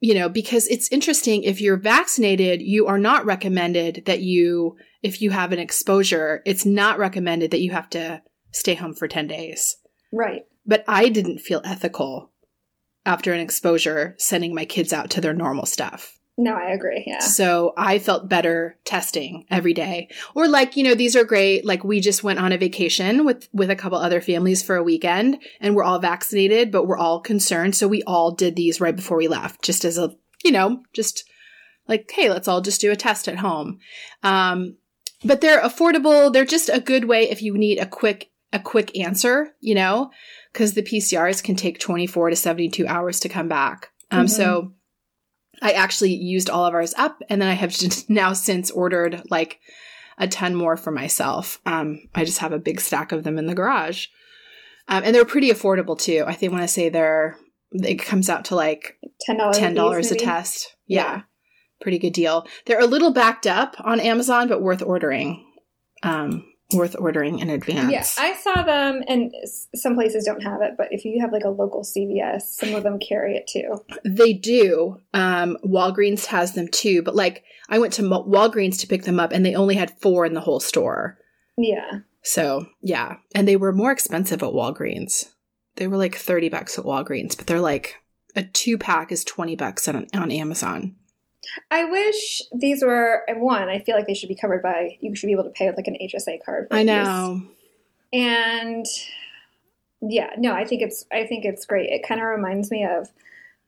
you 0.00 0.12
know, 0.12 0.28
because 0.28 0.68
it's 0.68 0.92
interesting 0.92 1.44
if 1.44 1.62
you're 1.62 1.78
vaccinated, 1.78 2.60
you 2.60 2.86
are 2.86 2.98
not 2.98 3.24
recommended 3.24 4.02
that 4.04 4.20
you, 4.20 4.76
if 5.02 5.22
you 5.22 5.30
have 5.30 5.50
an 5.50 5.58
exposure, 5.58 6.42
it's 6.44 6.66
not 6.66 6.98
recommended 6.98 7.52
that 7.52 7.62
you 7.62 7.70
have 7.70 7.88
to 7.90 8.20
stay 8.50 8.74
home 8.74 8.94
for 8.94 9.08
10 9.08 9.28
days. 9.28 9.76
Right. 10.12 10.42
But 10.66 10.84
I 10.86 11.08
didn't 11.08 11.38
feel 11.38 11.62
ethical 11.64 12.33
after 13.06 13.32
an 13.32 13.40
exposure 13.40 14.14
sending 14.18 14.54
my 14.54 14.64
kids 14.64 14.92
out 14.92 15.10
to 15.10 15.20
their 15.20 15.34
normal 15.34 15.66
stuff. 15.66 16.18
No, 16.36 16.54
I 16.54 16.72
agree. 16.72 17.04
Yeah. 17.06 17.20
So 17.20 17.74
I 17.76 18.00
felt 18.00 18.28
better 18.28 18.76
testing 18.84 19.46
every 19.50 19.72
day. 19.72 20.08
Or 20.34 20.48
like, 20.48 20.76
you 20.76 20.82
know, 20.82 20.96
these 20.96 21.14
are 21.14 21.22
great. 21.22 21.64
Like 21.64 21.84
we 21.84 22.00
just 22.00 22.24
went 22.24 22.40
on 22.40 22.50
a 22.50 22.58
vacation 22.58 23.24
with 23.24 23.48
with 23.52 23.70
a 23.70 23.76
couple 23.76 23.98
other 23.98 24.20
families 24.20 24.60
for 24.62 24.74
a 24.74 24.82
weekend 24.82 25.38
and 25.60 25.76
we're 25.76 25.84
all 25.84 26.00
vaccinated, 26.00 26.72
but 26.72 26.86
we're 26.86 26.98
all 26.98 27.20
concerned. 27.20 27.76
So 27.76 27.86
we 27.86 28.02
all 28.02 28.32
did 28.32 28.56
these 28.56 28.80
right 28.80 28.96
before 28.96 29.16
we 29.16 29.28
left, 29.28 29.62
just 29.62 29.84
as 29.84 29.96
a, 29.96 30.12
you 30.44 30.50
know, 30.50 30.82
just 30.92 31.24
like, 31.86 32.10
hey, 32.10 32.28
let's 32.30 32.48
all 32.48 32.60
just 32.60 32.80
do 32.80 32.90
a 32.90 32.96
test 32.96 33.28
at 33.28 33.38
home. 33.38 33.78
Um, 34.24 34.76
but 35.24 35.40
they're 35.40 35.62
affordable. 35.62 36.32
They're 36.32 36.44
just 36.44 36.68
a 36.68 36.80
good 36.80 37.04
way 37.04 37.30
if 37.30 37.42
you 37.42 37.56
need 37.56 37.78
a 37.78 37.86
quick 37.86 38.30
a 38.52 38.58
quick 38.58 38.96
answer, 38.98 39.54
you 39.60 39.74
know, 39.74 40.10
because 40.54 40.74
the 40.74 40.82
PCRs 40.82 41.42
can 41.42 41.56
take 41.56 41.80
24 41.80 42.30
to 42.30 42.36
72 42.36 42.86
hours 42.86 43.20
to 43.20 43.28
come 43.28 43.48
back. 43.48 43.90
Um, 44.10 44.20
mm-hmm. 44.20 44.28
So 44.28 44.72
I 45.60 45.72
actually 45.72 46.14
used 46.14 46.48
all 46.48 46.64
of 46.64 46.74
ours 46.74 46.94
up, 46.96 47.20
and 47.28 47.42
then 47.42 47.48
I 47.48 47.54
have 47.54 47.70
just 47.70 48.08
now 48.08 48.32
since 48.32 48.70
ordered 48.70 49.22
like 49.30 49.58
a 50.16 50.28
ton 50.28 50.54
more 50.54 50.76
for 50.76 50.92
myself. 50.92 51.60
Um, 51.66 52.08
I 52.14 52.24
just 52.24 52.38
have 52.38 52.52
a 52.52 52.58
big 52.58 52.80
stack 52.80 53.10
of 53.12 53.24
them 53.24 53.36
in 53.36 53.46
the 53.46 53.54
garage, 53.54 54.06
um, 54.88 55.02
and 55.04 55.14
they're 55.14 55.24
pretty 55.24 55.50
affordable 55.50 55.98
too. 55.98 56.24
I 56.26 56.34
think 56.34 56.52
when 56.52 56.62
I 56.62 56.66
say 56.66 56.88
they're, 56.88 57.36
it 57.72 57.96
comes 57.96 58.30
out 58.30 58.46
to 58.46 58.54
like 58.54 58.96
ten 59.20 59.36
dollars 59.36 59.58
ten 59.58 59.74
dollars 59.74 60.12
a 60.12 60.16
test. 60.16 60.76
Yeah. 60.86 61.02
yeah. 61.02 61.22
pretty 61.80 61.98
good 61.98 62.12
deal. 62.12 62.46
They're 62.66 62.80
a 62.80 62.86
little 62.86 63.12
backed 63.12 63.48
up 63.48 63.74
on 63.80 63.98
Amazon, 63.98 64.46
but 64.48 64.62
worth 64.62 64.82
ordering. 64.82 65.44
Um, 66.04 66.44
worth 66.74 66.96
ordering 66.98 67.38
in 67.38 67.50
advance. 67.50 67.92
Yeah, 67.92 68.24
I 68.24 68.34
saw 68.34 68.62
them, 68.62 69.02
and 69.08 69.32
some 69.74 69.94
places 69.94 70.24
don't 70.24 70.42
have 70.42 70.60
it, 70.62 70.72
but 70.76 70.88
if 70.90 71.04
you 71.04 71.20
have 71.20 71.32
like 71.32 71.44
a 71.44 71.50
local 71.50 71.82
CVS, 71.82 72.42
some 72.42 72.74
of 72.74 72.82
them 72.82 72.98
carry 72.98 73.36
it 73.36 73.46
too. 73.46 73.84
They 74.04 74.32
do. 74.32 75.00
Um, 75.12 75.56
Walgreens 75.64 76.26
has 76.26 76.52
them 76.52 76.68
too, 76.68 77.02
but 77.02 77.14
like 77.14 77.44
I 77.68 77.78
went 77.78 77.92
to 77.94 78.02
Walgreens 78.02 78.78
to 78.80 78.86
pick 78.86 79.04
them 79.04 79.20
up, 79.20 79.32
and 79.32 79.44
they 79.44 79.54
only 79.54 79.76
had 79.76 79.98
four 80.00 80.24
in 80.24 80.34
the 80.34 80.40
whole 80.40 80.60
store. 80.60 81.18
Yeah. 81.56 82.00
So 82.22 82.66
yeah, 82.82 83.16
and 83.34 83.46
they 83.46 83.56
were 83.56 83.72
more 83.72 83.92
expensive 83.92 84.42
at 84.42 84.52
Walgreens. 84.52 85.30
They 85.76 85.86
were 85.86 85.96
like 85.96 86.16
thirty 86.16 86.48
bucks 86.48 86.78
at 86.78 86.84
Walgreens, 86.84 87.36
but 87.36 87.46
they're 87.46 87.60
like 87.60 87.96
a 88.34 88.42
two 88.42 88.78
pack 88.78 89.12
is 89.12 89.24
twenty 89.24 89.56
bucks 89.56 89.86
on 89.88 90.06
on 90.14 90.30
Amazon. 90.30 90.96
I 91.70 91.84
wish 91.84 92.42
these 92.52 92.82
were 92.82 93.22
one. 93.36 93.68
I 93.68 93.78
feel 93.78 93.96
like 93.96 94.06
they 94.06 94.14
should 94.14 94.28
be 94.28 94.34
covered 94.34 94.62
by. 94.62 94.98
You 95.00 95.14
should 95.14 95.26
be 95.26 95.32
able 95.32 95.44
to 95.44 95.50
pay 95.50 95.66
with 95.66 95.76
like 95.76 95.86
an 95.86 95.96
HSA 96.00 96.44
card. 96.44 96.68
I 96.70 96.82
know. 96.82 97.42
These. 98.12 98.20
And 98.20 98.86
yeah, 100.00 100.30
no, 100.38 100.52
I 100.52 100.64
think 100.64 100.82
it's. 100.82 101.04
I 101.12 101.26
think 101.26 101.44
it's 101.44 101.66
great. 101.66 101.90
It 101.90 102.06
kind 102.06 102.20
of 102.20 102.26
reminds 102.26 102.70
me 102.70 102.84
of 102.84 103.10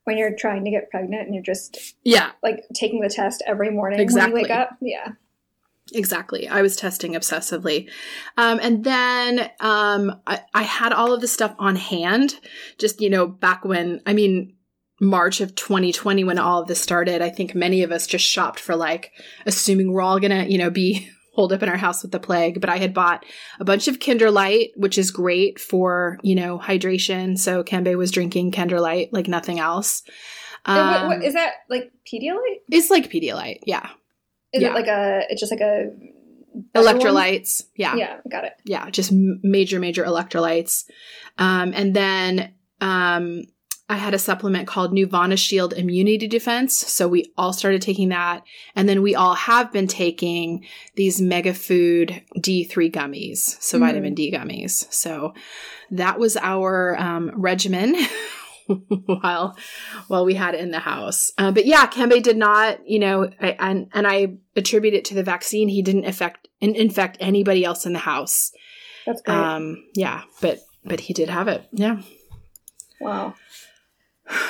when 0.03 0.17
you're 0.17 0.33
trying 0.33 0.63
to 0.63 0.71
get 0.71 0.89
pregnant 0.89 1.25
and 1.25 1.33
you're 1.35 1.43
just 1.43 1.95
yeah 2.05 2.31
like 2.41 2.63
taking 2.73 3.01
the 3.01 3.09
test 3.09 3.43
every 3.45 3.69
morning 3.69 3.99
exactly. 3.99 4.31
when 4.33 4.39
you 4.39 4.43
wake 4.43 4.57
up. 4.57 4.77
Yeah. 4.81 5.13
Exactly. 5.93 6.47
I 6.47 6.61
was 6.61 6.75
testing 6.75 7.13
obsessively. 7.13 7.89
Um, 8.35 8.59
and 8.61 8.83
then 8.83 9.49
um, 9.59 10.19
I, 10.27 10.41
I 10.53 10.63
had 10.63 10.91
all 10.91 11.13
of 11.13 11.21
this 11.21 11.31
stuff 11.31 11.55
on 11.59 11.75
hand, 11.75 12.39
just, 12.77 12.99
you 12.99 13.09
know, 13.09 13.25
back 13.25 13.63
when, 13.63 14.01
I 14.05 14.13
mean, 14.13 14.53
March 14.99 15.41
of 15.41 15.55
2020 15.55 16.23
when 16.23 16.39
all 16.39 16.61
of 16.61 16.67
this 16.67 16.81
started, 16.81 17.21
I 17.21 17.29
think 17.29 17.53
many 17.53 17.83
of 17.83 17.91
us 17.91 18.07
just 18.07 18.25
shopped 18.25 18.59
for 18.59 18.75
like 18.75 19.11
assuming 19.45 19.91
we're 19.91 20.01
all 20.01 20.19
gonna, 20.19 20.45
you 20.45 20.57
know, 20.57 20.69
be 20.69 21.09
holed 21.33 21.53
up 21.53 21.61
in 21.61 21.69
our 21.69 21.77
house 21.77 22.01
with 22.01 22.11
the 22.11 22.19
plague. 22.19 22.59
But 22.59 22.71
I 22.71 22.77
had 22.77 22.95
bought 22.95 23.23
a 23.59 23.65
bunch 23.65 23.87
of 23.87 23.99
KinderLyte, 23.99 24.69
which 24.75 24.97
is 24.97 25.11
great 25.11 25.59
for, 25.59 26.17
you 26.23 26.33
know, 26.33 26.57
hydration. 26.57 27.37
So 27.37 27.63
Kembe 27.63 27.95
was 27.95 28.11
drinking 28.11 28.53
KinderLyte 28.53 29.09
like 29.11 29.27
nothing 29.27 29.59
else. 29.59 30.01
Um, 30.65 30.77
what, 30.77 31.07
what, 31.07 31.23
is 31.23 31.35
that 31.35 31.53
like 31.69 31.91
Pedialyte? 32.11 32.61
It's 32.71 32.89
like 32.89 33.11
Pedialyte, 33.11 33.59
yeah. 33.67 33.89
Is 34.51 34.63
yeah. 34.63 34.69
it 34.69 34.73
like 34.73 34.87
a, 34.87 35.21
it's 35.29 35.39
just 35.39 35.51
like 35.51 35.61
a 35.61 35.91
electrolytes. 36.75 37.63
One? 37.63 37.71
Yeah. 37.75 37.95
Yeah, 37.95 38.17
got 38.29 38.45
it. 38.45 38.53
Yeah, 38.65 38.89
just 38.89 39.11
major, 39.13 39.79
major 39.79 40.03
electrolytes. 40.03 40.85
Um, 41.37 41.71
and 41.75 41.95
then 41.95 42.53
um, 42.81 43.43
I 43.89 43.95
had 43.95 44.13
a 44.13 44.19
supplement 44.19 44.67
called 44.67 44.91
Nuvana 44.91 45.37
Shield 45.37 45.73
Immunity 45.73 46.27
Defense. 46.27 46.77
So 46.77 47.07
we 47.07 47.31
all 47.37 47.53
started 47.53 47.81
taking 47.81 48.09
that. 48.09 48.43
And 48.75 48.87
then 48.87 49.01
we 49.01 49.15
all 49.15 49.35
have 49.35 49.71
been 49.71 49.87
taking 49.87 50.65
these 50.95 51.21
Mega 51.21 51.53
Food 51.53 52.21
D3 52.37 52.91
gummies. 52.91 53.61
So 53.61 53.77
mm. 53.77 53.81
vitamin 53.81 54.13
D 54.13 54.31
gummies. 54.31 54.91
So 54.91 55.33
that 55.91 56.19
was 56.19 56.35
our 56.37 56.99
um, 56.99 57.31
regimen. 57.35 57.95
while 59.05 59.55
while 60.09 60.25
we 60.25 60.33
had 60.33 60.53
it 60.53 60.59
in 60.59 60.71
the 60.71 60.79
house. 60.79 61.31
Uh, 61.37 61.51
but 61.51 61.65
yeah, 61.65 61.87
Kembe 61.87 62.21
did 62.21 62.35
not, 62.35 62.85
you 62.85 62.99
know, 62.99 63.29
I, 63.39 63.55
and 63.59 63.89
and 63.93 64.05
I 64.05 64.33
attribute 64.57 64.93
it 64.93 65.05
to 65.05 65.13
the 65.13 65.23
vaccine. 65.23 65.69
He 65.69 65.81
didn't 65.81 66.03
affect 66.03 66.49
infect 66.59 67.15
anybody 67.21 67.63
else 67.63 67.85
in 67.85 67.93
the 67.93 67.99
house. 67.99 68.51
That's 69.05 69.21
great. 69.21 69.37
Um, 69.37 69.85
yeah, 69.93 70.23
but 70.41 70.59
but 70.83 70.99
he 70.99 71.13
did 71.13 71.29
have 71.29 71.47
it. 71.47 71.65
Yeah. 71.71 72.01
Wow. 72.99 73.35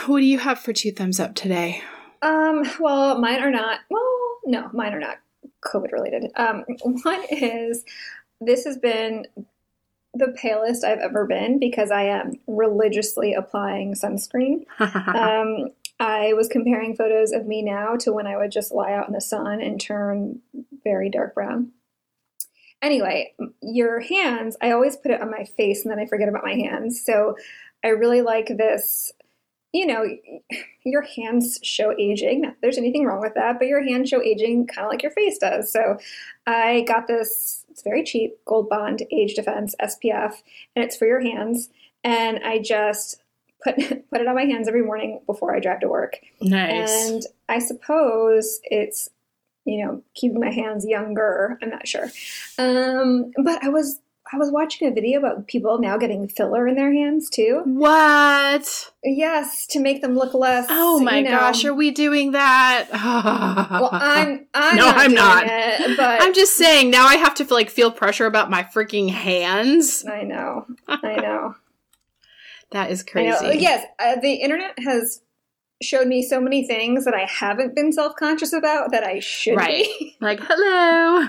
What 0.06 0.20
do 0.20 0.26
you 0.26 0.40
have 0.40 0.60
for 0.60 0.74
two 0.74 0.92
thumbs 0.92 1.20
up 1.20 1.36
today? 1.36 1.82
Um, 2.22 2.64
well, 2.80 3.20
mine 3.20 3.42
are 3.42 3.52
not. 3.52 3.82
Well, 3.90 4.40
no, 4.46 4.70
mine 4.74 4.94
are 4.94 5.00
not 5.00 5.18
COVID 5.66 5.92
related. 5.92 6.32
Um, 6.36 6.66
one 6.82 7.24
is 7.30 7.84
this 8.42 8.66
has 8.66 8.78
been 8.78 9.26
the 10.14 10.36
palest 10.42 10.84
I've 10.84 11.00
ever 11.00 11.26
been 11.26 11.60
because 11.60 11.92
I 11.92 12.04
am 12.04 12.34
religiously 12.48 13.34
applying 13.34 13.94
sunscreen. 13.94 14.66
um, 14.80 15.70
I 16.00 16.34
was 16.34 16.48
comparing 16.48 16.96
photos 16.96 17.32
of 17.32 17.46
me 17.46 17.62
now 17.62 17.96
to 17.98 18.14
when 18.14 18.28
I 18.28 18.38
would 18.38 18.52
just 18.52 18.72
lie 18.72 18.94
out 18.94 19.08
in 19.08 19.14
the 19.14 19.22
sun 19.22 19.62
and 19.62 19.80
turn 19.80 20.40
very 20.84 21.10
dark 21.10 21.36
brown. 21.36 21.72
Anyway, 22.82 23.34
your 23.62 24.00
hands, 24.00 24.56
I 24.62 24.72
always 24.72 24.96
put 24.96 25.12
it 25.12 25.22
on 25.22 25.32
my 25.32 25.44
face 25.44 25.84
and 25.84 25.92
then 25.92 26.00
I 26.00 26.06
forget 26.06 26.30
about 26.30 26.44
my 26.44 26.54
hands. 26.54 27.04
So 27.04 27.36
I 27.84 27.90
really 27.90 28.22
like 28.22 28.48
this 28.48 29.12
you 29.74 29.86
know, 29.86 30.06
your 30.84 31.02
hands 31.02 31.60
show 31.64 31.94
aging. 31.98 32.42
Not 32.42 32.56
there's 32.62 32.78
anything 32.78 33.06
wrong 33.06 33.22
with 33.22 33.34
that, 33.36 33.60
but 33.60 33.68
your 33.68 33.84
hands 33.84 34.10
show 34.10 34.22
aging 34.22 34.68
kind 34.68 34.86
of 34.86 34.92
like 34.92 35.04
your 35.04 35.12
face 35.12 35.38
does. 35.38 35.72
So 35.72 35.98
I 36.46 36.86
got 36.88 37.08
this, 37.08 37.66
it's 37.70 37.84
very 37.84 38.04
cheap, 38.04 38.38
Gold 38.46 38.70
Bond 38.70 39.04
Age 39.12 39.36
Defense 39.36 39.76
SPF, 39.82 40.36
and 40.76 40.86
it's 40.86 40.96
for 40.96 41.06
your 41.06 41.22
hands. 41.22 41.70
And 42.04 42.40
I 42.44 42.60
just 42.60 43.22
put 43.64 43.76
put 44.10 44.22
it 44.22 44.28
on 44.28 44.36
my 44.36 44.46
hands 44.46 44.68
every 44.68 44.84
morning 44.84 45.22
before 45.26 45.56
I 45.56 45.60
drive 45.60 45.82
to 45.82 45.90
work. 45.90 46.18
Nice. 46.42 47.10
And 47.10 47.24
I 47.50 47.60
suppose 47.60 48.60
it's 48.64 49.10
you 49.66 49.86
know 49.86 50.02
keeping 50.16 50.40
my 50.40 50.52
hands 50.52 50.86
younger. 50.86 51.60
I'm 51.62 51.70
not 51.70 51.88
sure, 51.88 52.10
um, 52.58 53.32
but 53.44 53.64
I 53.64 53.70
was 53.70 54.00
I 54.32 54.38
was 54.38 54.52
watching 54.52 54.88
a 54.88 54.92
video 54.92 55.20
about 55.20 55.48
people 55.48 55.80
now 55.80 55.98
getting 55.98 56.28
filler 56.28 56.68
in 56.68 56.76
their 56.76 56.94
hands 56.94 57.30
too. 57.30 57.62
What? 57.66 58.92
Yes, 59.04 59.66
to 59.68 59.80
make 59.80 60.02
them 60.02 60.16
look 60.16 60.34
less. 60.34 60.68
Oh 60.70 61.00
my 61.00 61.20
you 61.20 61.24
know, 61.26 61.32
gosh, 61.32 61.64
are 61.66 61.74
we 61.74 61.92
doing 61.92 62.32
that? 62.32 62.88
well, 62.92 63.90
I'm. 63.92 64.48
I'm 64.54 64.76
no, 64.76 64.86
not 64.86 64.98
I'm 64.98 65.14
not. 65.14 65.44
It, 65.48 65.98
but 65.98 66.22
I'm 66.22 66.34
just 66.34 66.58
saying. 66.58 66.90
Now 66.90 67.06
I 67.06 67.16
have 67.16 67.36
to 67.36 67.46
feel 67.46 67.58
like 67.58 67.70
feel 67.70 67.92
pressure 67.92 68.26
about 68.26 68.50
my 68.50 68.64
freaking 68.64 69.10
hands. 69.10 70.06
I 70.06 70.24
know. 70.24 70.66
I 70.88 71.16
know. 71.16 71.56
that 72.72 72.92
is 72.92 73.04
crazy. 73.04 73.58
Yes, 73.60 73.86
uh, 74.00 74.20
the 74.20 74.34
internet 74.34 74.78
has 74.80 75.22
showed 75.82 76.08
me 76.08 76.24
so 76.24 76.42
many 76.42 76.66
things 76.66 77.06
that 77.06 77.14
I 77.14 77.26
haven't 77.26 77.76
been 77.76 77.92
self 77.92 78.16
conscious 78.16 78.54
about 78.54 78.92
that 78.92 79.04
I 79.04 79.20
should 79.20 79.58
right. 79.58 79.86
be. 80.00 80.16
Like, 80.20 80.40
hello. 80.42 81.28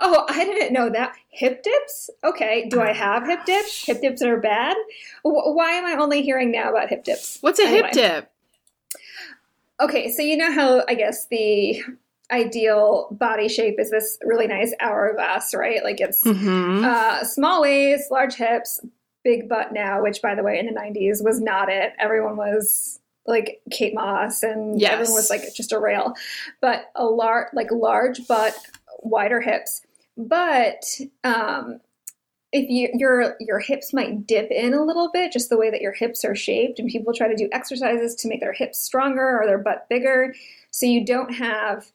Oh, 0.00 0.24
I 0.28 0.44
didn't 0.44 0.72
know 0.72 0.88
that. 0.90 1.14
Hip 1.30 1.62
dips? 1.64 2.08
Okay. 2.22 2.68
Do 2.68 2.80
I 2.80 2.92
have 2.92 3.26
hip 3.26 3.44
dips? 3.44 3.84
Hip 3.86 4.00
dips 4.00 4.22
are 4.22 4.36
bad? 4.38 4.76
Why 5.22 5.72
am 5.72 5.86
I 5.86 6.00
only 6.00 6.22
hearing 6.22 6.52
now 6.52 6.70
about 6.70 6.88
hip 6.88 7.02
dips? 7.02 7.38
What's 7.40 7.58
a 7.58 7.64
anyway. 7.64 7.88
hip 7.88 7.92
dip? 7.92 8.30
Okay, 9.80 10.10
so 10.10 10.22
you 10.22 10.36
know 10.36 10.52
how 10.52 10.84
I 10.88 10.94
guess 10.94 11.26
the 11.26 11.82
ideal 12.30 13.08
body 13.10 13.48
shape 13.48 13.78
is 13.78 13.90
this 13.90 14.18
really 14.22 14.46
nice 14.46 14.72
hourglass, 14.80 15.54
right? 15.54 15.82
Like 15.82 16.00
it's 16.00 16.22
mm-hmm. 16.24 16.84
uh, 16.84 17.24
small 17.24 17.62
waist, 17.62 18.10
large 18.10 18.34
hips, 18.34 18.80
big 19.24 19.48
butt 19.48 19.72
now, 19.72 20.02
which 20.02 20.22
by 20.22 20.34
the 20.34 20.42
way 20.42 20.58
in 20.58 20.66
the 20.66 20.72
90s 20.72 21.24
was 21.24 21.40
not 21.40 21.68
it. 21.68 21.92
Everyone 21.98 22.36
was 22.36 22.97
like 23.28 23.60
Kate 23.70 23.94
Moss 23.94 24.42
and 24.42 24.80
yes. 24.80 24.92
everyone 24.92 25.14
was 25.14 25.30
like 25.30 25.54
just 25.54 25.72
a 25.72 25.78
rail, 25.78 26.14
but 26.60 26.90
a 26.96 27.04
large, 27.04 27.48
like 27.52 27.70
large 27.70 28.26
butt, 28.26 28.56
wider 29.00 29.40
hips. 29.40 29.82
But 30.16 30.82
um, 31.22 31.80
if 32.50 32.68
you 32.70 32.88
your 32.94 33.36
your 33.38 33.60
hips 33.60 33.92
might 33.92 34.26
dip 34.26 34.50
in 34.50 34.72
a 34.74 34.82
little 34.82 35.10
bit, 35.12 35.30
just 35.30 35.50
the 35.50 35.58
way 35.58 35.70
that 35.70 35.82
your 35.82 35.92
hips 35.92 36.24
are 36.24 36.34
shaped, 36.34 36.78
and 36.78 36.88
people 36.88 37.12
try 37.12 37.28
to 37.28 37.36
do 37.36 37.48
exercises 37.52 38.14
to 38.16 38.28
make 38.28 38.40
their 38.40 38.54
hips 38.54 38.80
stronger 38.80 39.38
or 39.38 39.46
their 39.46 39.58
butt 39.58 39.86
bigger, 39.88 40.34
so 40.70 40.86
you 40.86 41.04
don't 41.04 41.34
have. 41.34 41.86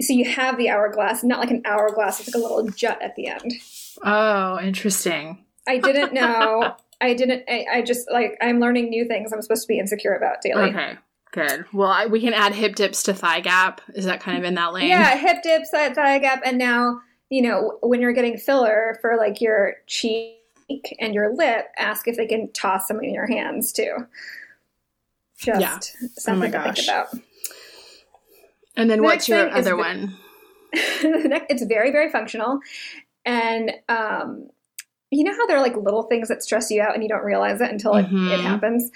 So 0.00 0.12
you 0.12 0.30
have 0.30 0.56
the 0.56 0.70
hourglass, 0.70 1.24
not 1.24 1.40
like 1.40 1.50
an 1.50 1.62
hourglass 1.64 2.20
it's 2.20 2.32
like 2.32 2.40
a 2.40 2.46
little 2.46 2.70
jut 2.70 3.02
at 3.02 3.16
the 3.16 3.26
end. 3.26 3.54
Oh, 4.04 4.60
interesting. 4.60 5.44
I 5.66 5.78
didn't 5.78 6.12
know. 6.12 6.76
I 7.00 7.14
didn't. 7.14 7.44
I, 7.48 7.66
I, 7.72 7.82
just 7.82 8.10
like 8.10 8.36
I'm 8.40 8.60
learning 8.60 8.90
new 8.90 9.04
things. 9.04 9.32
I'm 9.32 9.40
supposed 9.42 9.62
to 9.62 9.68
be 9.68 9.78
insecure 9.78 10.14
about 10.14 10.42
daily. 10.42 10.70
Okay, 10.70 10.96
good. 11.32 11.64
Well, 11.72 11.88
I, 11.88 12.06
we 12.06 12.20
can 12.20 12.32
add 12.32 12.54
hip 12.54 12.74
dips 12.74 13.02
to 13.04 13.14
thigh 13.14 13.40
gap. 13.40 13.80
Is 13.94 14.04
that 14.06 14.20
kind 14.20 14.38
of 14.38 14.44
in 14.44 14.54
that 14.54 14.72
lane? 14.72 14.88
Yeah, 14.88 15.16
hip 15.16 15.42
dips, 15.42 15.70
thigh 15.70 16.18
gap, 16.18 16.42
and 16.44 16.58
now 16.58 17.00
you 17.30 17.42
know 17.42 17.78
when 17.82 18.00
you're 18.00 18.12
getting 18.12 18.36
filler 18.36 18.98
for 19.00 19.16
like 19.16 19.40
your 19.40 19.74
cheek 19.86 20.34
and 20.98 21.14
your 21.14 21.34
lip, 21.34 21.66
ask 21.78 22.08
if 22.08 22.16
they 22.16 22.26
can 22.26 22.50
toss 22.52 22.88
some 22.88 23.00
in 23.02 23.14
your 23.14 23.26
hands 23.26 23.72
too. 23.72 23.94
Just 25.38 25.60
yeah. 25.60 25.78
Oh 25.78 26.08
something 26.16 26.54
oh 26.54 26.64
to 26.64 26.72
think 26.72 26.88
about. 26.88 27.08
And 28.76 28.90
then 28.90 28.98
the 28.98 29.04
what's 29.04 29.28
your 29.28 29.50
other 29.50 29.76
one? 29.76 30.16
it's 30.72 31.64
very 31.64 31.92
very 31.92 32.10
functional, 32.10 32.58
and 33.24 33.70
um, 33.88 34.48
you 35.10 35.24
know 35.24 35.32
how 35.32 35.46
there 35.46 35.56
are 35.56 35.62
like 35.62 35.76
little 35.76 36.02
things 36.04 36.28
that 36.28 36.42
stress 36.42 36.70
you 36.70 36.82
out 36.82 36.94
and 36.94 37.02
you 37.02 37.08
don't 37.08 37.24
realize 37.24 37.60
it 37.60 37.70
until 37.70 37.92
mm-hmm. 37.92 38.28
it, 38.28 38.40
it 38.40 38.40
happens. 38.40 38.90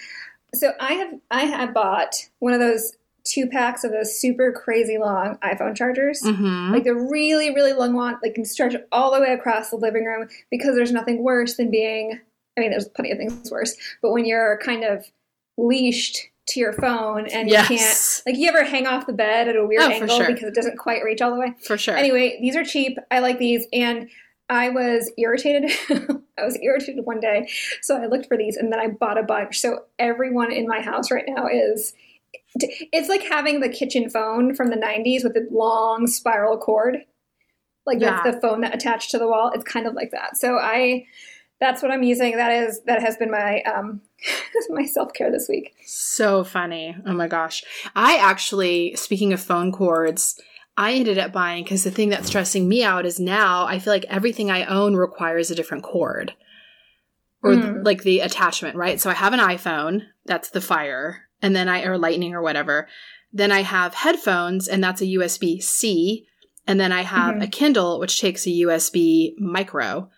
So 0.54 0.72
I 0.80 0.94
have 0.94 1.14
I 1.30 1.44
have 1.44 1.74
bought 1.74 2.14
one 2.38 2.52
of 2.52 2.60
those 2.60 2.96
two 3.24 3.46
packs 3.46 3.84
of 3.84 3.92
those 3.92 4.18
super 4.18 4.52
crazy 4.52 4.98
long 4.98 5.38
iPhone 5.44 5.76
chargers, 5.76 6.20
mm-hmm. 6.22 6.72
like 6.72 6.84
the 6.84 6.94
really 6.94 7.54
really 7.54 7.72
long 7.72 7.94
one, 7.94 8.18
like 8.22 8.34
can 8.34 8.44
stretch 8.44 8.74
all 8.90 9.14
the 9.14 9.20
way 9.20 9.32
across 9.32 9.70
the 9.70 9.76
living 9.76 10.04
room 10.04 10.28
because 10.50 10.74
there's 10.74 10.92
nothing 10.92 11.22
worse 11.22 11.56
than 11.56 11.70
being. 11.70 12.20
I 12.56 12.60
mean, 12.60 12.70
there's 12.70 12.88
plenty 12.88 13.12
of 13.12 13.18
things 13.18 13.50
worse, 13.50 13.74
but 14.02 14.12
when 14.12 14.26
you're 14.26 14.58
kind 14.62 14.84
of 14.84 15.06
leashed 15.56 16.28
to 16.48 16.60
your 16.60 16.72
phone 16.72 17.26
and 17.28 17.48
yes. 17.48 17.70
you 17.70 17.78
can't 17.78 18.22
like 18.26 18.36
you 18.36 18.48
ever 18.48 18.64
hang 18.64 18.86
off 18.86 19.06
the 19.06 19.12
bed 19.12 19.48
at 19.48 19.56
a 19.56 19.64
weird 19.64 19.82
oh, 19.82 19.90
angle 19.90 20.16
sure. 20.16 20.26
because 20.26 20.48
it 20.48 20.54
doesn't 20.54 20.76
quite 20.76 21.02
reach 21.04 21.22
all 21.22 21.32
the 21.32 21.40
way. 21.40 21.54
For 21.64 21.78
sure. 21.78 21.96
Anyway, 21.96 22.38
these 22.40 22.56
are 22.56 22.64
cheap. 22.64 22.98
I 23.10 23.20
like 23.20 23.38
these 23.38 23.66
and 23.72 24.08
I 24.52 24.68
was 24.68 25.10
irritated. 25.16 25.70
I 26.38 26.44
was 26.44 26.58
irritated 26.60 27.06
one 27.06 27.20
day. 27.20 27.48
So 27.80 27.96
I 27.96 28.06
looked 28.06 28.26
for 28.26 28.36
these 28.36 28.58
and 28.58 28.70
then 28.70 28.78
I 28.78 28.88
bought 28.88 29.16
a 29.16 29.22
bunch. 29.22 29.58
So 29.58 29.84
everyone 29.98 30.52
in 30.52 30.68
my 30.68 30.82
house 30.82 31.10
right 31.10 31.24
now 31.26 31.46
is 31.46 31.94
it's 32.56 33.08
like 33.08 33.22
having 33.22 33.60
the 33.60 33.70
kitchen 33.70 34.10
phone 34.10 34.54
from 34.54 34.68
the 34.68 34.76
90s 34.76 35.24
with 35.24 35.32
the 35.32 35.48
long 35.50 36.06
spiral 36.06 36.58
cord. 36.58 36.98
Like 37.86 37.98
yeah. 37.98 38.20
that's 38.22 38.34
the 38.34 38.40
phone 38.42 38.60
that 38.60 38.74
attached 38.74 39.10
to 39.12 39.18
the 39.18 39.26
wall. 39.26 39.50
It's 39.54 39.64
kind 39.64 39.86
of 39.86 39.94
like 39.94 40.10
that. 40.10 40.36
So 40.36 40.58
I 40.58 41.06
that's 41.58 41.80
what 41.80 41.90
I'm 41.90 42.02
using. 42.02 42.36
That 42.36 42.52
is 42.52 42.82
that 42.82 43.00
has 43.00 43.16
been 43.16 43.30
my 43.30 43.62
um 43.62 44.02
my 44.68 44.84
self-care 44.84 45.32
this 45.32 45.48
week. 45.48 45.74
So 45.86 46.44
funny. 46.44 46.94
Oh 47.06 47.14
my 47.14 47.26
gosh. 47.26 47.64
I 47.96 48.18
actually 48.18 48.96
speaking 48.96 49.32
of 49.32 49.40
phone 49.40 49.72
cords, 49.72 50.38
I 50.76 50.94
ended 50.94 51.18
up 51.18 51.32
buying 51.32 51.64
because 51.64 51.84
the 51.84 51.90
thing 51.90 52.08
that's 52.08 52.28
stressing 52.28 52.68
me 52.68 52.82
out 52.82 53.04
is 53.04 53.20
now 53.20 53.66
I 53.66 53.78
feel 53.78 53.92
like 53.92 54.06
everything 54.08 54.50
I 54.50 54.64
own 54.64 54.96
requires 54.96 55.50
a 55.50 55.54
different 55.54 55.84
cord 55.84 56.32
or 57.42 57.52
mm. 57.52 57.62
th- 57.62 57.84
like 57.84 58.02
the 58.02 58.20
attachment, 58.20 58.76
right? 58.76 59.00
So 59.00 59.10
I 59.10 59.14
have 59.14 59.32
an 59.32 59.40
iPhone, 59.40 60.06
that's 60.24 60.50
the 60.50 60.60
fire, 60.60 61.28
and 61.42 61.54
then 61.54 61.68
I 61.68 61.82
or 61.82 61.98
lightning 61.98 62.34
or 62.34 62.42
whatever. 62.42 62.88
Then 63.32 63.52
I 63.52 63.62
have 63.62 63.94
headphones 63.94 64.68
and 64.68 64.82
that's 64.82 65.02
a 65.02 65.06
USB 65.06 65.62
C, 65.62 66.26
and 66.66 66.78
then 66.80 66.92
I 66.92 67.02
have 67.02 67.34
mm-hmm. 67.34 67.42
a 67.42 67.48
Kindle 67.48 67.98
which 67.98 68.20
takes 68.20 68.46
a 68.46 68.50
USB 68.50 69.34
micro. 69.38 70.10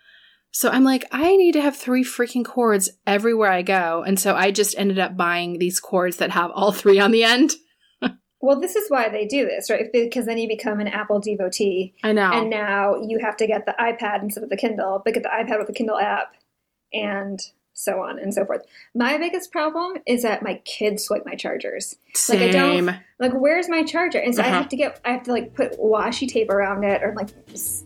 So 0.51 0.69
I'm 0.69 0.85
like, 0.85 1.03
I 1.11 1.35
need 1.35 1.51
to 1.53 1.61
have 1.61 1.75
three 1.75 2.05
freaking 2.05 2.45
cords 2.45 2.89
everywhere 3.05 3.51
I 3.51 3.61
go. 3.61 4.05
And 4.07 4.17
so 4.17 4.35
I 4.35 4.51
just 4.51 4.73
ended 4.77 4.99
up 4.99 5.17
buying 5.17 5.59
these 5.59 5.81
cords 5.81 6.15
that 6.17 6.31
have 6.31 6.51
all 6.51 6.71
three 6.71 6.97
on 6.97 7.11
the 7.11 7.25
end. 7.25 7.51
Well, 8.45 8.59
this 8.59 8.75
is 8.75 8.91
why 8.91 9.09
they 9.09 9.25
do 9.25 9.43
this, 9.47 9.71
right? 9.71 9.91
Because 9.91 10.27
then 10.27 10.37
you 10.37 10.47
become 10.47 10.79
an 10.79 10.87
Apple 10.87 11.19
devotee. 11.19 11.95
I 12.03 12.11
know. 12.11 12.31
And 12.31 12.47
now 12.51 12.95
you 12.95 13.17
have 13.17 13.35
to 13.37 13.47
get 13.47 13.65
the 13.65 13.73
iPad 13.79 14.21
instead 14.21 14.43
of 14.43 14.51
the 14.51 14.55
Kindle, 14.55 15.01
but 15.03 15.15
get 15.15 15.23
the 15.23 15.29
iPad 15.29 15.57
with 15.57 15.65
the 15.65 15.73
Kindle 15.73 15.97
app. 15.97 16.35
And 16.93 17.41
so 17.75 18.01
on 18.01 18.17
and 18.17 18.33
so 18.33 18.45
forth. 18.45 18.61
My 18.95 19.17
biggest 19.17 19.51
problem 19.51 19.97
is 20.07 20.23
that 20.23 20.41
my 20.41 20.55
kids 20.63 21.03
swipe 21.03 21.25
my 21.25 21.35
chargers. 21.35 21.97
Same. 22.13 22.39
Like 22.39 22.49
I 22.49 22.51
don't 22.53 22.99
like 23.19 23.33
where's 23.33 23.67
my 23.69 23.83
charger? 23.83 24.17
And 24.17 24.33
so 24.33 24.41
uh-huh. 24.41 24.49
I 24.49 24.53
have 24.53 24.69
to 24.69 24.77
get 24.77 25.01
I 25.05 25.11
have 25.11 25.23
to 25.23 25.33
like 25.33 25.53
put 25.53 25.77
washi 25.77 26.27
tape 26.27 26.49
around 26.49 26.85
it 26.85 27.03
or 27.03 27.13
like 27.15 27.29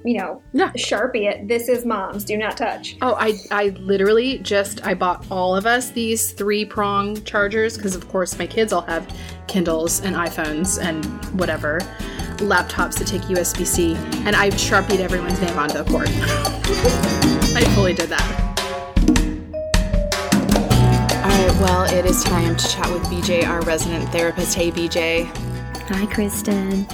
you 0.06 0.18
know 0.20 0.42
yeah. 0.54 0.72
sharpie 0.74 1.30
it. 1.30 1.48
This 1.48 1.68
is 1.68 1.86
mom's. 1.86 2.24
Do 2.24 2.38
not 2.38 2.56
touch. 2.56 2.98
Oh, 3.02 3.16
I 3.16 3.34
I 3.52 3.70
literally 3.80 4.38
just 4.38 4.86
I 4.86 4.94
bought 4.94 5.26
all 5.32 5.56
of 5.56 5.66
us 5.66 5.90
these 5.90 6.34
three 6.34 6.66
prong 6.66 7.22
chargers 7.24 7.76
because 7.76 7.96
of 7.96 8.08
course 8.08 8.38
my 8.38 8.46
kids 8.46 8.72
all 8.72 8.82
have 8.84 9.12
Kindles 9.48 10.02
and 10.02 10.16
iPhones 10.16 10.80
and 10.80 11.04
whatever 11.40 11.80
laptops 12.38 12.98
that 13.00 13.08
take 13.08 13.24
USB 13.24 13.66
C, 13.66 13.96
and 14.26 14.36
I've 14.36 14.58
sharpied 14.58 15.02
everyone's 15.02 15.42
name 15.42 15.58
onto 15.58 15.78
the 15.78 15.84
cord. 15.84 16.08
I 17.58 17.64
fully 17.76 17.94
did 17.94 18.10
that. 18.10 18.49
Well, 21.60 21.94
it 21.94 22.06
is 22.06 22.24
time 22.24 22.56
to 22.56 22.68
chat 22.70 22.90
with 22.90 23.04
BJ, 23.08 23.46
our 23.46 23.60
resident 23.64 24.10
therapist. 24.14 24.56
Hey, 24.56 24.72
BJ. 24.72 25.26
Hi, 25.90 26.06
Kristen. 26.06 26.88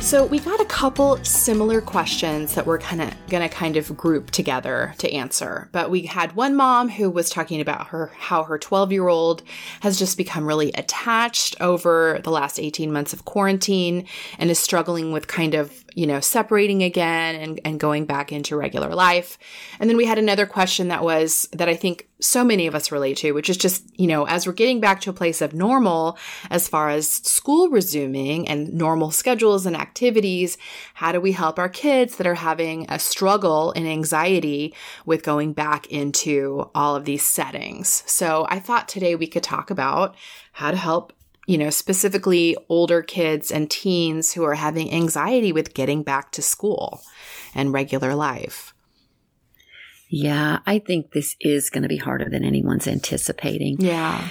So, 0.00 0.24
we 0.24 0.40
got 0.40 0.60
a 0.60 0.64
couple 0.64 1.22
similar 1.22 1.80
questions 1.80 2.56
that 2.56 2.66
we're 2.66 2.78
kind 2.78 3.02
of 3.02 3.14
going 3.28 3.48
to 3.48 3.54
kind 3.54 3.76
of 3.76 3.96
group 3.96 4.32
together 4.32 4.94
to 4.98 5.12
answer. 5.12 5.68
But 5.70 5.90
we 5.90 6.06
had 6.06 6.34
one 6.34 6.56
mom 6.56 6.88
who 6.88 7.08
was 7.08 7.30
talking 7.30 7.60
about 7.60 7.88
her 7.88 8.10
how 8.16 8.42
her 8.42 8.58
12-year-old 8.58 9.42
has 9.82 9.96
just 9.96 10.16
become 10.16 10.44
really 10.44 10.72
attached 10.72 11.54
over 11.60 12.18
the 12.24 12.30
last 12.30 12.58
18 12.58 12.90
months 12.90 13.12
of 13.12 13.26
quarantine 13.26 14.06
and 14.38 14.50
is 14.50 14.58
struggling 14.58 15.12
with 15.12 15.28
kind 15.28 15.54
of, 15.54 15.79
you 15.94 16.06
know, 16.06 16.20
separating 16.20 16.82
again 16.82 17.34
and, 17.36 17.60
and 17.64 17.80
going 17.80 18.04
back 18.04 18.32
into 18.32 18.56
regular 18.56 18.94
life. 18.94 19.38
And 19.78 19.88
then 19.88 19.96
we 19.96 20.06
had 20.06 20.18
another 20.18 20.46
question 20.46 20.88
that 20.88 21.02
was 21.02 21.48
that 21.52 21.68
I 21.68 21.76
think 21.76 22.08
so 22.20 22.44
many 22.44 22.66
of 22.66 22.74
us 22.74 22.92
relate 22.92 23.16
to, 23.18 23.32
which 23.32 23.48
is 23.48 23.56
just, 23.56 23.98
you 23.98 24.06
know, 24.06 24.26
as 24.26 24.46
we're 24.46 24.52
getting 24.52 24.80
back 24.80 25.00
to 25.02 25.10
a 25.10 25.14
place 25.14 25.40
of 25.40 25.54
normal 25.54 26.18
as 26.50 26.68
far 26.68 26.90
as 26.90 27.08
school 27.08 27.70
resuming 27.70 28.46
and 28.46 28.72
normal 28.74 29.10
schedules 29.10 29.66
and 29.66 29.76
activities, 29.76 30.58
how 30.94 31.12
do 31.12 31.20
we 31.20 31.32
help 31.32 31.58
our 31.58 31.68
kids 31.68 32.16
that 32.16 32.26
are 32.26 32.34
having 32.34 32.86
a 32.88 32.98
struggle 32.98 33.72
and 33.72 33.86
anxiety 33.86 34.74
with 35.06 35.22
going 35.22 35.52
back 35.52 35.86
into 35.86 36.70
all 36.74 36.94
of 36.94 37.04
these 37.04 37.22
settings? 37.22 38.02
So 38.06 38.46
I 38.50 38.58
thought 38.58 38.88
today 38.88 39.14
we 39.14 39.26
could 39.26 39.42
talk 39.42 39.70
about 39.70 40.14
how 40.52 40.70
to 40.70 40.76
help 40.76 41.12
you 41.46 41.58
know, 41.58 41.70
specifically 41.70 42.56
older 42.68 43.02
kids 43.02 43.50
and 43.50 43.70
teens 43.70 44.32
who 44.32 44.44
are 44.44 44.54
having 44.54 44.92
anxiety 44.92 45.52
with 45.52 45.74
getting 45.74 46.02
back 46.02 46.32
to 46.32 46.42
school 46.42 47.02
and 47.54 47.72
regular 47.72 48.14
life. 48.14 48.74
Yeah, 50.08 50.58
I 50.66 50.80
think 50.80 51.12
this 51.12 51.36
is 51.40 51.70
going 51.70 51.82
to 51.84 51.88
be 51.88 51.96
harder 51.96 52.28
than 52.28 52.44
anyone's 52.44 52.88
anticipating. 52.88 53.80
Yeah. 53.80 54.28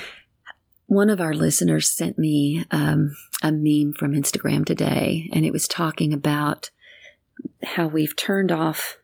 One 0.88 1.10
of 1.10 1.22
our 1.22 1.34
listeners 1.34 1.90
sent 1.90 2.18
me 2.18 2.66
um, 2.72 3.16
a 3.42 3.52
meme 3.52 3.94
from 3.94 4.14
Instagram 4.14 4.66
today, 4.66 5.30
and 5.32 5.46
it 5.46 5.54
was 5.54 5.68
talking 5.68 6.14
about 6.14 6.70
how 7.64 7.88
we've 7.88 8.16
turned 8.16 8.52
off, 8.52 8.98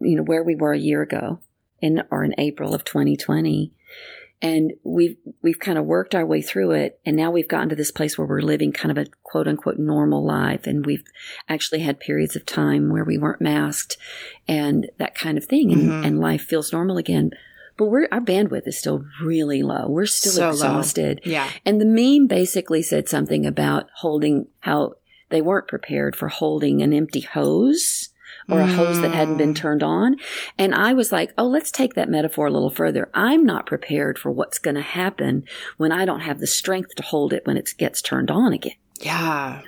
you 0.00 0.14
know, 0.14 0.22
where 0.22 0.44
we 0.44 0.54
were 0.54 0.72
a 0.72 0.78
year 0.78 1.02
ago 1.02 1.40
in 1.80 2.02
or 2.10 2.22
in 2.24 2.34
April 2.38 2.74
of 2.74 2.84
2020 2.84 3.72
and 4.40 4.72
we've 4.84 5.16
we've 5.42 5.58
kind 5.58 5.78
of 5.78 5.84
worked 5.84 6.14
our 6.14 6.24
way 6.24 6.42
through 6.42 6.72
it. 6.72 7.00
And 7.04 7.16
now 7.16 7.30
we've 7.30 7.48
gotten 7.48 7.68
to 7.70 7.76
this 7.76 7.90
place 7.90 8.16
where 8.16 8.26
we're 8.26 8.40
living 8.40 8.72
kind 8.72 8.96
of 8.96 8.98
a 8.98 9.10
quote 9.22 9.48
unquote 9.48 9.78
normal 9.78 10.24
life. 10.24 10.66
And 10.66 10.86
we've 10.86 11.04
actually 11.48 11.80
had 11.80 11.98
periods 11.98 12.36
of 12.36 12.46
time 12.46 12.90
where 12.90 13.04
we 13.04 13.18
weren't 13.18 13.40
masked 13.40 13.96
and 14.46 14.88
that 14.98 15.14
kind 15.14 15.38
of 15.38 15.44
thing. 15.44 15.72
And, 15.72 15.82
mm-hmm. 15.82 16.04
and 16.04 16.20
life 16.20 16.42
feels 16.42 16.72
normal 16.72 16.98
again. 16.98 17.30
But 17.76 17.86
we're 17.86 18.08
our 18.12 18.20
bandwidth 18.20 18.66
is 18.66 18.78
still 18.78 19.04
really 19.22 19.62
low. 19.62 19.88
We're 19.88 20.06
still 20.06 20.32
so 20.32 20.50
exhausted. 20.50 21.20
Low. 21.24 21.32
yeah. 21.32 21.50
And 21.64 21.80
the 21.80 21.84
meme 21.84 22.28
basically 22.28 22.82
said 22.82 23.08
something 23.08 23.44
about 23.44 23.88
holding 23.96 24.46
how 24.60 24.94
they 25.30 25.40
weren't 25.40 25.68
prepared 25.68 26.14
for 26.14 26.28
holding 26.28 26.80
an 26.80 26.92
empty 26.92 27.20
hose 27.20 28.10
or 28.48 28.60
a 28.60 28.66
hose 28.66 29.00
that 29.00 29.12
hadn't 29.12 29.36
been 29.36 29.52
mm. 29.52 29.56
turned 29.56 29.82
on. 29.82 30.16
And 30.56 30.74
I 30.74 30.94
was 30.94 31.12
like, 31.12 31.32
oh, 31.36 31.46
let's 31.46 31.70
take 31.70 31.94
that 31.94 32.08
metaphor 32.08 32.46
a 32.46 32.50
little 32.50 32.70
further. 32.70 33.10
I'm 33.12 33.44
not 33.44 33.66
prepared 33.66 34.18
for 34.18 34.30
what's 34.30 34.58
going 34.58 34.76
to 34.76 34.82
happen 34.82 35.44
when 35.76 35.92
I 35.92 36.04
don't 36.04 36.20
have 36.20 36.40
the 36.40 36.46
strength 36.46 36.94
to 36.96 37.02
hold 37.02 37.32
it 37.32 37.46
when 37.46 37.56
it 37.56 37.70
gets 37.76 38.00
turned 38.00 38.30
on 38.30 38.52
again. 38.52 38.76
Yeah. 39.00 39.62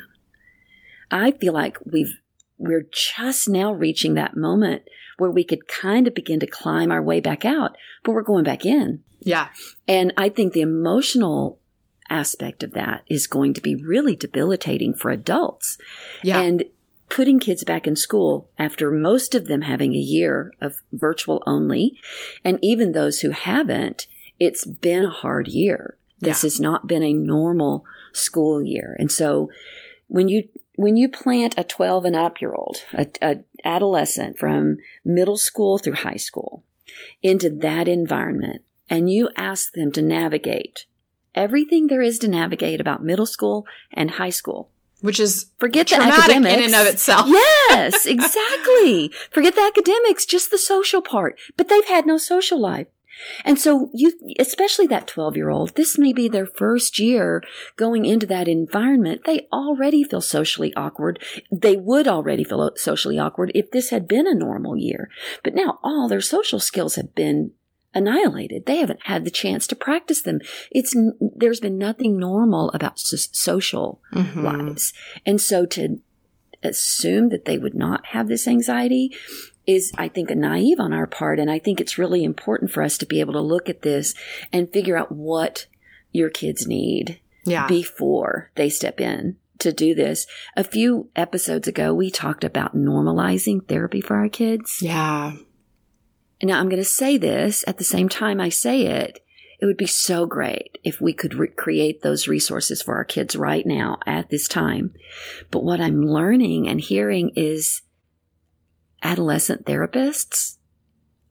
I 1.10 1.32
feel 1.32 1.52
like 1.52 1.78
we've, 1.84 2.14
we're 2.56 2.86
just 2.90 3.48
now 3.48 3.72
reaching 3.72 4.14
that 4.14 4.36
moment 4.36 4.82
where 5.18 5.30
we 5.30 5.44
could 5.44 5.68
kind 5.68 6.06
of 6.06 6.14
begin 6.14 6.40
to 6.40 6.46
climb 6.46 6.90
our 6.90 7.02
way 7.02 7.20
back 7.20 7.44
out, 7.44 7.76
but 8.02 8.12
we're 8.12 8.22
going 8.22 8.44
back 8.44 8.64
in. 8.64 9.02
Yeah. 9.20 9.48
And 9.86 10.14
I 10.16 10.30
think 10.30 10.52
the 10.52 10.62
emotional 10.62 11.58
aspect 12.08 12.62
of 12.62 12.72
that 12.72 13.04
is 13.08 13.26
going 13.26 13.54
to 13.54 13.60
be 13.60 13.74
really 13.74 14.16
debilitating 14.16 14.94
for 14.94 15.10
adults. 15.10 15.78
Yeah. 16.22 16.40
And 16.40 16.64
putting 17.10 17.38
kids 17.40 17.64
back 17.64 17.86
in 17.86 17.96
school 17.96 18.48
after 18.58 18.90
most 18.90 19.34
of 19.34 19.46
them 19.46 19.62
having 19.62 19.94
a 19.94 19.98
year 19.98 20.52
of 20.60 20.80
virtual 20.92 21.42
only, 21.46 21.98
and 22.44 22.58
even 22.62 22.92
those 22.92 23.20
who 23.20 23.30
haven't, 23.30 24.06
it's 24.38 24.64
been 24.64 25.04
a 25.04 25.10
hard 25.10 25.48
year. 25.48 25.96
This 26.20 26.42
Yeah. 26.42 26.46
has 26.46 26.60
not 26.60 26.86
been 26.86 27.02
a 27.02 27.12
normal 27.12 27.84
school 28.12 28.62
year. 28.62 28.96
And 28.98 29.10
so 29.10 29.50
when 30.08 30.28
you 30.28 30.48
when 30.76 30.96
you 30.96 31.10
plant 31.10 31.54
a 31.58 31.64
12 31.64 32.06
and 32.06 32.16
up 32.16 32.40
year 32.40 32.54
old, 32.54 32.78
a, 32.94 33.06
a 33.20 33.40
adolescent 33.64 34.38
from 34.38 34.78
middle 35.04 35.36
school 35.36 35.76
through 35.76 35.96
high 35.96 36.16
school 36.16 36.64
into 37.22 37.50
that 37.50 37.86
environment 37.86 38.62
and 38.88 39.10
you 39.10 39.28
ask 39.36 39.72
them 39.74 39.92
to 39.92 40.00
navigate 40.00 40.86
everything 41.34 41.86
there 41.88 42.00
is 42.00 42.18
to 42.20 42.28
navigate 42.28 42.80
about 42.80 43.04
middle 43.04 43.26
school 43.26 43.66
and 43.92 44.12
high 44.12 44.30
school. 44.30 44.70
Which 45.00 45.18
is 45.20 45.46
Forget 45.58 45.88
the 45.88 45.96
academics. 45.96 46.56
in 46.56 46.64
and 46.64 46.74
of 46.74 46.86
itself. 46.86 47.26
Yes, 47.70 48.04
exactly. 48.04 49.10
Forget 49.30 49.54
the 49.54 49.62
academics, 49.62 50.26
just 50.26 50.50
the 50.50 50.58
social 50.58 51.00
part. 51.00 51.38
But 51.56 51.68
they've 51.68 51.86
had 51.86 52.04
no 52.06 52.18
social 52.18 52.60
life. 52.60 52.88
And 53.44 53.58
so 53.58 53.90
you, 53.92 54.12
especially 54.38 54.86
that 54.88 55.06
12 55.06 55.36
year 55.36 55.50
old, 55.50 55.76
this 55.76 55.98
may 55.98 56.12
be 56.12 56.28
their 56.28 56.46
first 56.46 56.98
year 56.98 57.42
going 57.76 58.04
into 58.04 58.26
that 58.26 58.48
environment. 58.48 59.22
They 59.24 59.46
already 59.52 60.04
feel 60.04 60.20
socially 60.22 60.72
awkward. 60.74 61.22
They 61.52 61.76
would 61.76 62.08
already 62.08 62.44
feel 62.44 62.70
socially 62.76 63.18
awkward 63.18 63.52
if 63.54 63.70
this 63.70 63.90
had 63.90 64.08
been 64.08 64.26
a 64.26 64.34
normal 64.34 64.76
year. 64.76 65.10
But 65.44 65.54
now 65.54 65.78
all 65.82 66.08
their 66.08 66.20
social 66.22 66.60
skills 66.60 66.94
have 66.96 67.14
been 67.14 67.52
annihilated. 67.94 68.66
They 68.66 68.76
haven't 68.76 69.00
had 69.04 69.24
the 69.24 69.30
chance 69.30 69.66
to 69.68 69.76
practice 69.76 70.22
them. 70.22 70.40
It's, 70.70 70.94
there's 71.20 71.60
been 71.60 71.78
nothing 71.78 72.18
normal 72.18 72.70
about 72.72 72.98
so- 72.98 73.16
social 73.32 74.00
Mhm. 74.12 74.42
lives. 74.42 74.92
And 75.26 75.40
so 75.40 75.66
to 75.66 76.00
assume 76.62 77.30
that 77.30 77.46
they 77.46 77.58
would 77.58 77.74
not 77.74 78.06
have 78.06 78.28
this 78.28 78.46
anxiety 78.46 79.14
is, 79.66 79.92
I 79.96 80.08
think, 80.08 80.30
a 80.30 80.34
naive 80.34 80.78
on 80.78 80.92
our 80.92 81.06
part. 81.06 81.38
And 81.40 81.50
I 81.50 81.58
think 81.58 81.80
it's 81.80 81.98
really 81.98 82.22
important 82.24 82.70
for 82.70 82.82
us 82.82 82.98
to 82.98 83.06
be 83.06 83.20
able 83.20 83.32
to 83.34 83.40
look 83.40 83.68
at 83.68 83.82
this 83.82 84.14
and 84.52 84.72
figure 84.72 84.96
out 84.96 85.10
what 85.12 85.66
your 86.12 86.28
kids 86.30 86.66
need 86.66 87.20
Yeah. 87.44 87.66
before 87.66 88.50
they 88.56 88.68
step 88.68 89.00
in 89.00 89.36
to 89.58 89.72
do 89.72 89.94
this. 89.94 90.26
A 90.56 90.64
few 90.64 91.08
episodes 91.16 91.68
ago, 91.68 91.94
we 91.94 92.10
talked 92.10 92.44
about 92.44 92.76
normalizing 92.76 93.66
therapy 93.66 94.00
for 94.00 94.16
our 94.16 94.28
kids. 94.28 94.78
yeah. 94.82 95.32
And 96.40 96.48
now 96.48 96.58
I'm 96.58 96.68
going 96.68 96.82
to 96.82 96.88
say 96.88 97.16
this 97.16 97.64
at 97.66 97.78
the 97.78 97.84
same 97.84 98.08
time 98.08 98.40
I 98.40 98.48
say 98.48 98.86
it. 98.86 99.20
It 99.60 99.66
would 99.66 99.76
be 99.76 99.86
so 99.86 100.24
great 100.24 100.78
if 100.82 101.00
we 101.02 101.12
could 101.12 101.34
re- 101.34 101.48
create 101.48 102.00
those 102.00 102.26
resources 102.26 102.80
for 102.80 102.94
our 102.96 103.04
kids 103.04 103.36
right 103.36 103.66
now 103.66 103.98
at 104.06 104.30
this 104.30 104.48
time. 104.48 104.94
But 105.50 105.64
what 105.64 105.82
I'm 105.82 106.00
learning 106.06 106.66
and 106.66 106.80
hearing 106.80 107.32
is 107.36 107.82
adolescent 109.02 109.66
therapists 109.66 110.56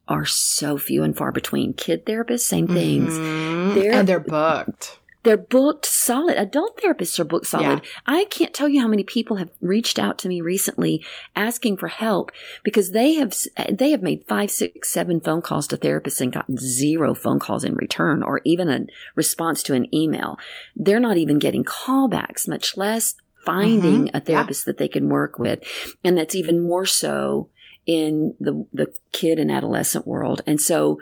are 0.08 0.26
so 0.26 0.78
few 0.78 1.04
and 1.04 1.18
far 1.18 1.32
between. 1.32 1.74
Kid 1.74 2.06
therapists, 2.06 2.42
same 2.42 2.68
things. 2.68 3.14
Mhm. 3.14 3.74
They're- 3.76 3.94
and 3.94 4.08
they're 4.08 4.20
booked. 4.20 5.00
They're 5.24 5.38
booked 5.38 5.86
solid. 5.86 6.38
Adult 6.38 6.78
therapists 6.78 7.20
are 7.20 7.26
booked 7.26 7.48
solid. 7.48 7.82
I 8.06 8.26
can't 8.26 8.54
tell 8.54 8.70
you 8.70 8.80
how 8.80 8.88
many 8.88 9.04
people 9.04 9.36
have 9.38 9.50
reached 9.60 10.00
out 10.00 10.18
to 10.20 10.30
me 10.30 10.40
recently 10.40 11.04
asking 11.36 11.78
for 11.78 11.90
help 11.90 12.32
because 12.64 12.92
they 12.92 13.16
have 13.16 13.36
they 13.70 13.92
have 13.92 14.02
made 14.02 14.24
five, 14.28 14.50
six, 14.50 14.90
seven 14.90 15.20
phone 15.20 15.42
calls 15.42 15.68
to 15.68 15.78
therapists 15.78 16.22
and 16.22 16.32
gotten 16.32 16.58
zero 16.58 17.14
phone 17.14 17.40
calls 17.40 17.66
in 17.66 17.76
return 17.76 18.24
or 18.24 18.40
even 18.46 18.70
a 18.70 18.86
response 19.16 19.62
to 19.64 19.74
an 19.74 19.94
email. 19.94 20.40
They're 20.76 21.02
not 21.02 21.18
even 21.18 21.38
getting 21.38 21.66
callbacks, 21.66 22.48
much 22.48 22.78
less 22.78 23.16
finding 23.46 24.06
Mhm. 24.06 24.12
a 24.14 24.20
therapist 24.22 24.66
that 24.66 24.78
they 24.78 24.88
can 24.88 25.10
work 25.10 25.38
with. 25.40 25.60
And 26.04 26.18
that's 26.18 26.36
even 26.36 26.62
more 26.62 26.86
so 26.86 27.50
in 27.86 28.36
the 28.40 28.66
the 28.74 28.94
kid 29.12 29.40
and 29.40 29.52
adolescent 29.52 30.08
world. 30.08 30.42
And 30.46 30.62
so 30.62 31.00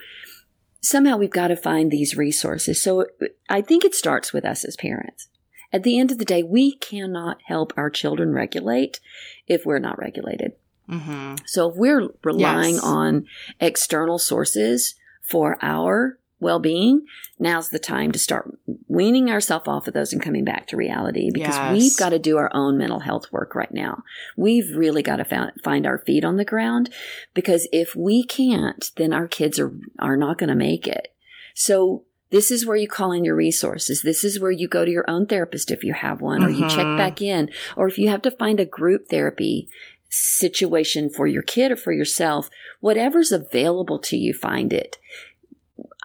somehow 0.81 1.17
we've 1.17 1.29
got 1.29 1.47
to 1.49 1.55
find 1.55 1.91
these 1.91 2.15
resources. 2.17 2.81
So 2.81 3.05
I 3.49 3.61
think 3.61 3.83
it 3.83 3.95
starts 3.95 4.33
with 4.33 4.45
us 4.45 4.63
as 4.63 4.75
parents. 4.75 5.29
At 5.73 5.83
the 5.83 5.99
end 5.99 6.11
of 6.11 6.17
the 6.17 6.25
day, 6.25 6.43
we 6.43 6.75
cannot 6.77 7.37
help 7.45 7.73
our 7.75 7.89
children 7.89 8.31
regulate 8.31 8.99
if 9.47 9.65
we're 9.65 9.79
not 9.79 9.99
regulated. 9.99 10.53
hmm 10.87 11.35
So 11.45 11.69
if 11.69 11.75
we're 11.75 12.09
relying 12.23 12.75
Yes. 12.75 12.83
on 12.83 13.25
external 13.59 14.17
sources 14.17 14.95
for 15.21 15.57
our 15.61 16.19
well 16.39 16.59
being, 16.59 17.05
now's 17.39 17.69
the 17.69 17.79
time 17.79 18.11
to 18.11 18.19
start 18.19 18.57
weaning 18.87 19.29
ourselves 19.29 19.67
off 19.67 19.87
of 19.87 19.93
those 19.93 20.13
and 20.13 20.21
coming 20.21 20.43
back 20.43 20.67
to 20.67 20.77
reality 20.77 21.31
because 21.33 21.55
Yes. 21.57 21.71
we've 21.71 21.97
got 21.97 22.09
to 22.09 22.19
do 22.19 22.37
our 22.37 22.51
own 22.53 22.77
mental 22.77 22.99
health 22.99 23.31
work 23.31 23.55
right 23.55 23.73
now. 23.73 24.03
We've 24.35 24.75
really 24.75 25.01
got 25.01 25.15
to 25.17 25.25
found, 25.25 25.53
find 25.63 25.87
our 25.87 25.97
feet 25.97 26.23
on 26.23 26.37
the 26.37 26.45
ground 26.45 26.89
because 27.33 27.67
if 27.71 27.95
we 27.95 28.23
can't, 28.23 28.91
then 28.97 29.13
our 29.13 29.27
kids 29.27 29.59
are, 29.59 29.73
are 29.99 30.17
not 30.17 30.37
going 30.37 30.49
to 30.49 30.55
make 30.55 30.87
it. 30.87 31.13
So 31.55 32.03
this 32.29 32.51
is 32.51 32.65
where 32.65 32.75
you 32.77 32.87
call 32.87 33.11
in 33.13 33.23
your 33.25 33.35
resources. 33.35 34.01
This 34.03 34.23
is 34.23 34.39
where 34.39 34.51
you 34.51 34.67
go 34.67 34.85
to 34.85 34.91
your 34.91 35.09
own 35.09 35.25
therapist 35.25 35.71
if 35.71 35.83
you 35.83 35.93
have 35.93 36.21
one, 36.21 36.43
or 36.43 36.49
you 36.49 36.67
check 36.69 36.85
Mhm. 36.85 36.97
back 36.97 37.21
in, 37.21 37.49
or 37.75 37.87
if 37.87 37.97
you 37.97 38.09
have 38.09 38.21
to 38.23 38.31
find 38.31 38.59
a 38.59 38.65
group 38.65 39.07
therapy 39.09 39.69
situation 40.09 41.09
for 41.09 41.27
your 41.27 41.41
kid 41.41 41.71
or 41.71 41.75
for 41.75 41.91
yourself, 41.91 42.49
whatever's 42.79 43.31
available 43.31 43.99
to 43.99 44.17
you, 44.17 44.33
find 44.33 44.71
it. 44.73 44.97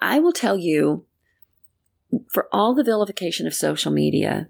I 0.03 0.19
will 0.19 0.33
tell 0.33 0.59
you, 0.59 1.07
for 2.31 2.49
all 2.53 2.75
the 2.75 2.85
vilification 2.85 3.47
of 3.47 3.55
social 3.55 3.93
media, 3.93 4.49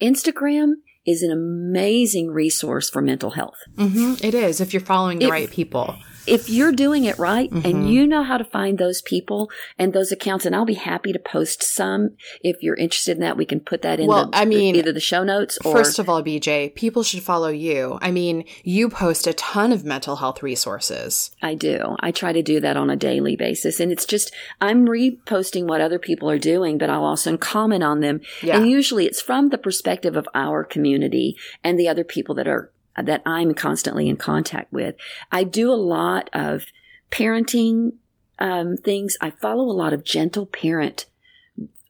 Instagram 0.00 0.74
is 1.04 1.22
an 1.22 1.32
amazing 1.32 2.30
resource 2.30 2.88
for 2.88 3.02
mental 3.02 3.30
health. 3.32 3.58
hmm 3.76 4.14
It 4.22 4.34
is 4.34 4.60
if 4.60 4.72
you're 4.72 4.80
following 4.80 5.18
the 5.18 5.24
If- 5.26 5.30
right 5.30 5.50
people. 5.50 5.96
If 6.26 6.48
you're 6.48 6.72
doing 6.72 7.04
it 7.04 7.18
right 7.18 7.50
Mhm. 7.50 7.64
and 7.64 7.90
you 7.90 8.06
know 8.06 8.22
how 8.22 8.38
to 8.38 8.44
find 8.44 8.78
those 8.78 9.02
people 9.02 9.50
and 9.78 9.92
those 9.92 10.12
accounts, 10.12 10.46
and 10.46 10.54
I'll 10.54 10.64
be 10.64 10.74
happy 10.74 11.12
to 11.12 11.18
post 11.18 11.62
some 11.62 12.10
if 12.42 12.62
you're 12.62 12.76
interested 12.76 13.16
in 13.16 13.20
that. 13.22 13.36
We 13.36 13.44
can 13.44 13.60
put 13.60 13.82
that 13.82 13.98
in 14.00 14.06
Well, 14.06 14.30
the, 14.30 14.36
I 14.36 14.44
mean, 14.44 14.76
either 14.76 14.92
the 14.92 15.00
show 15.00 15.24
notes 15.24 15.58
or 15.64 15.72
First 15.72 15.98
of 15.98 16.08
all, 16.08 16.22
BJ, 16.22 16.68
people 16.74 17.02
should 17.02 17.22
follow 17.22 17.48
you. 17.48 17.98
I 18.00 18.10
mean, 18.10 18.44
you 18.62 18.88
post 18.88 19.26
a 19.26 19.32
ton 19.32 19.72
of 19.72 19.84
mental 19.84 20.16
health 20.16 20.42
resources. 20.42 21.30
I 21.42 21.54
do. 21.54 21.96
I 22.00 22.10
try 22.12 22.32
to 22.32 22.42
do 22.42 22.60
that 22.60 22.76
on 22.76 22.90
a 22.90 22.96
daily 22.96 23.36
basis. 23.36 23.80
And 23.80 23.90
it's 23.90 24.06
just, 24.06 24.32
I'm 24.60 24.86
reposting 24.86 25.64
what 25.66 25.80
other 25.80 25.98
people 25.98 26.30
are 26.30 26.38
doing, 26.38 26.78
but 26.78 26.90
I'll 26.90 27.04
also 27.04 27.36
comment 27.36 27.82
on 27.82 28.00
them. 28.00 28.20
Yeah. 28.42 28.56
And 28.58 28.70
usually 28.70 29.06
it's 29.06 29.20
from 29.20 29.48
the 29.48 29.58
perspective 29.58 30.16
of 30.16 30.28
our 30.34 30.64
community 30.64 31.36
and 31.64 31.78
the 31.78 31.88
other 31.88 32.04
people 32.04 32.34
that 32.36 32.46
are, 32.48 32.70
that 32.96 33.22
I'm 33.24 33.54
constantly 33.54 34.08
in 34.08 34.16
contact 34.16 34.72
with. 34.72 34.96
I 35.30 35.44
do 35.44 35.72
a 35.72 35.74
lot 35.74 36.28
of 36.32 36.64
parenting 37.10 37.92
um, 38.38 38.76
things. 38.76 39.16
I 39.20 39.30
follow 39.30 39.64
a 39.64 39.72
lot 39.72 39.92
of 39.92 40.04
gentle 40.04 40.46
parent 40.46 41.06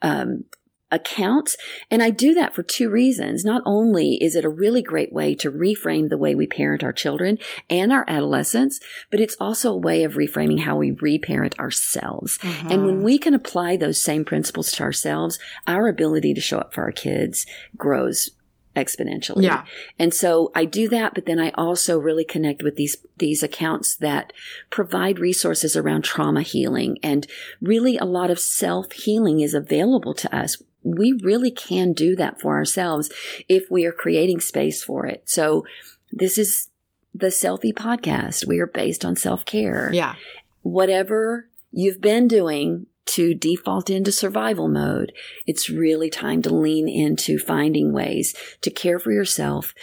um, 0.02 0.44
accounts. 0.90 1.56
And 1.90 2.02
I 2.02 2.10
do 2.10 2.34
that 2.34 2.54
for 2.54 2.62
two 2.62 2.90
reasons. 2.90 3.44
Not 3.44 3.62
only 3.64 4.16
is 4.22 4.36
it 4.36 4.44
a 4.44 4.50
really 4.50 4.82
great 4.82 5.10
way 5.12 5.34
to 5.36 5.50
reframe 5.50 6.10
the 6.10 6.18
way 6.18 6.34
we 6.34 6.46
parent 6.46 6.84
our 6.84 6.92
children 6.92 7.38
and 7.70 7.90
our 7.92 8.04
adolescents, 8.06 8.78
but 9.10 9.18
it's 9.18 9.36
also 9.40 9.72
a 9.72 9.76
way 9.78 10.04
of 10.04 10.14
reframing 10.14 10.60
how 10.60 10.76
we 10.76 10.90
reparent 10.90 11.58
ourselves. 11.58 12.38
And 12.42 12.82
Mm. 12.82 12.84
when 12.86 13.02
we 13.02 13.18
can 13.18 13.32
apply 13.32 13.76
those 13.78 14.02
same 14.02 14.24
principles 14.24 14.70
to 14.72 14.82
ourselves, 14.82 15.38
our 15.66 15.88
ability 15.88 16.34
to 16.34 16.42
show 16.42 16.58
up 16.58 16.74
for 16.74 16.82
our 16.82 16.92
kids 16.92 17.46
grows 17.76 18.30
exponentially. 18.74 19.44
Yeah. 19.44 19.64
And 19.98 20.14
so 20.14 20.50
I 20.54 20.64
do 20.64 20.88
that, 20.88 21.14
but 21.14 21.26
then 21.26 21.38
I 21.38 21.50
also 21.50 21.98
really 21.98 22.24
connect 22.24 22.62
with 22.62 22.76
these, 22.76 22.96
these 23.18 23.42
accounts 23.42 23.96
that 23.96 24.32
provide 24.70 25.18
resources 25.18 25.76
around 25.76 26.02
trauma 26.02 26.42
healing 26.42 26.98
and 27.02 27.26
really 27.61 27.98
a 27.98 28.04
lot 28.04 28.30
of 28.30 28.38
self 28.38 28.92
healing 28.92 29.40
is 29.40 29.54
available 29.54 30.14
to 30.14 30.35
us. 30.35 30.62
We 30.82 31.12
really 31.12 31.50
can 31.50 31.92
do 31.92 32.16
that 32.16 32.40
for 32.40 32.56
ourselves 32.56 33.11
if 33.48 33.70
we 33.70 33.85
are 33.85 33.92
creating 33.92 34.40
space 34.40 34.82
for 34.82 35.06
it. 35.06 35.22
So 35.26 35.64
this 36.11 36.38
is 36.38 36.68
the 37.14 37.28
Selfie 37.28 37.74
podcast. 37.74 38.46
We 38.46 38.58
are 38.58 38.66
based 38.66 39.04
on 39.04 39.16
self 39.16 39.44
care 39.44 39.90
Yeah. 39.92 40.14
whatever 40.62 41.48
you've 41.70 42.00
been 42.00 42.26
doing 42.26 42.87
to 43.06 43.34
default 43.34 43.90
into 43.90 44.12
survival 44.12 44.68
mode, 44.68 45.12
it's 45.46 45.68
really 45.68 46.10
time 46.10 46.42
to 46.42 46.54
lean 46.54 46.88
into 46.88 47.38
finding 47.38 47.92
ways 47.92 48.34
to 48.60 48.70
care 48.70 48.98
for 48.98 49.12
yourself, 49.12 49.74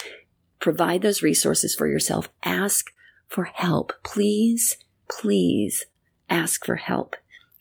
provide 0.60 1.01
those 1.01 1.21
resources 1.21 1.75
for 1.75 1.88
yourself, 1.88 2.29
ask 2.43 2.88
for 3.27 3.45
help. 3.45 3.93
Please, 4.03 4.77
please 5.10 5.86
ask 6.29 6.65
for 6.65 6.77
help. 6.77 7.15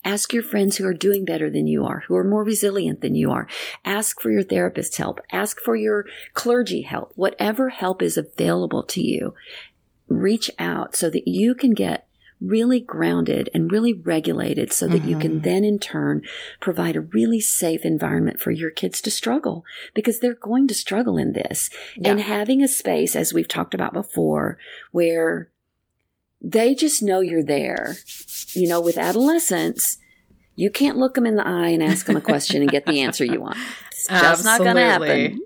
Ask 0.04 0.32
your 0.32 0.42
friends 0.42 0.76
who 0.76 0.86
are 0.86 0.94
doing 0.94 1.24
better 1.24 1.50
than 1.50 1.66
you 1.66 1.84
are, 1.84 2.04
who 2.06 2.16
are 2.16 2.24
more 2.24 2.44
resilient 2.44 3.00
than 3.02 3.14
you 3.14 3.30
are. 3.30 3.46
Ask 3.84 4.20
for 4.20 4.30
your 4.30 4.42
therapist's 4.42 4.96
help. 4.96 5.20
Ask 5.32 5.60
for 5.60 5.76
your 5.76 6.06
clergy 6.34 6.82
help. 6.82 7.12
Whatever 7.14 7.68
help 7.68 8.00
is 8.00 8.16
available 8.16 8.84
to 8.84 9.02
you, 9.02 9.34
reach 10.06 10.50
out 10.58 10.96
so 10.96 11.10
that 11.10 11.28
you 11.28 11.54
can 11.54 11.74
get 11.74 12.07
really 12.40 12.81
grounded 12.81 13.48
and 13.53 13.72
really 13.72 13.92
regulated 13.92 14.72
so 14.72 14.87
that 14.87 15.01
mm-hmm. 15.01 15.09
you 15.09 15.18
can 15.18 15.33
mm-hmm. 15.33 15.42
then 15.42 15.64
in 15.64 15.79
turn 15.79 16.22
provide 16.61 16.96
a 16.96 17.01
really 17.01 17.40
safe 17.40 17.85
environment 17.85 18.40
for 18.40 18.51
your 18.51 18.70
kids 18.70 19.01
to 19.03 19.11
struggle 19.11 19.64
because 19.94 20.20
they're 20.20 20.35
going 20.35 20.68
to 20.68 20.74
struggle 20.74 21.16
in 21.16 21.33
this. 21.33 21.70
Yeah. 21.96 22.11
And 22.11 22.20
having 22.20 22.62
a 22.62 22.68
space, 22.68 23.16
as 23.16 23.35
we've 23.35 23.48
talked 23.48 23.74
about 23.74 23.92
before, 23.92 24.59
where 24.92 25.51
they 26.40 26.74
just 26.74 27.03
know 27.03 27.20
you're 27.20 27.42
there. 27.42 27.96
You 28.53 28.68
know, 28.68 28.81
with 28.81 28.96
adolescents, 28.96 29.98
you 30.55 30.70
can't 30.70 30.96
look 30.96 31.14
them 31.14 31.27
in 31.27 31.37
the 31.37 31.46
eye 31.46 31.68
and 31.68 31.83
ask 31.83 32.07
them 32.07 32.16
a 32.16 32.20
question 32.20 32.62
and 32.62 32.70
get 32.70 32.87
the 32.87 33.01
answer 33.01 33.24
you 33.24 33.40
want. 33.40 33.59
It's 33.90 34.09
just 34.09 34.44
not 34.44 34.59
going 34.59 34.77
to 34.77 34.83
happen. 34.83 35.40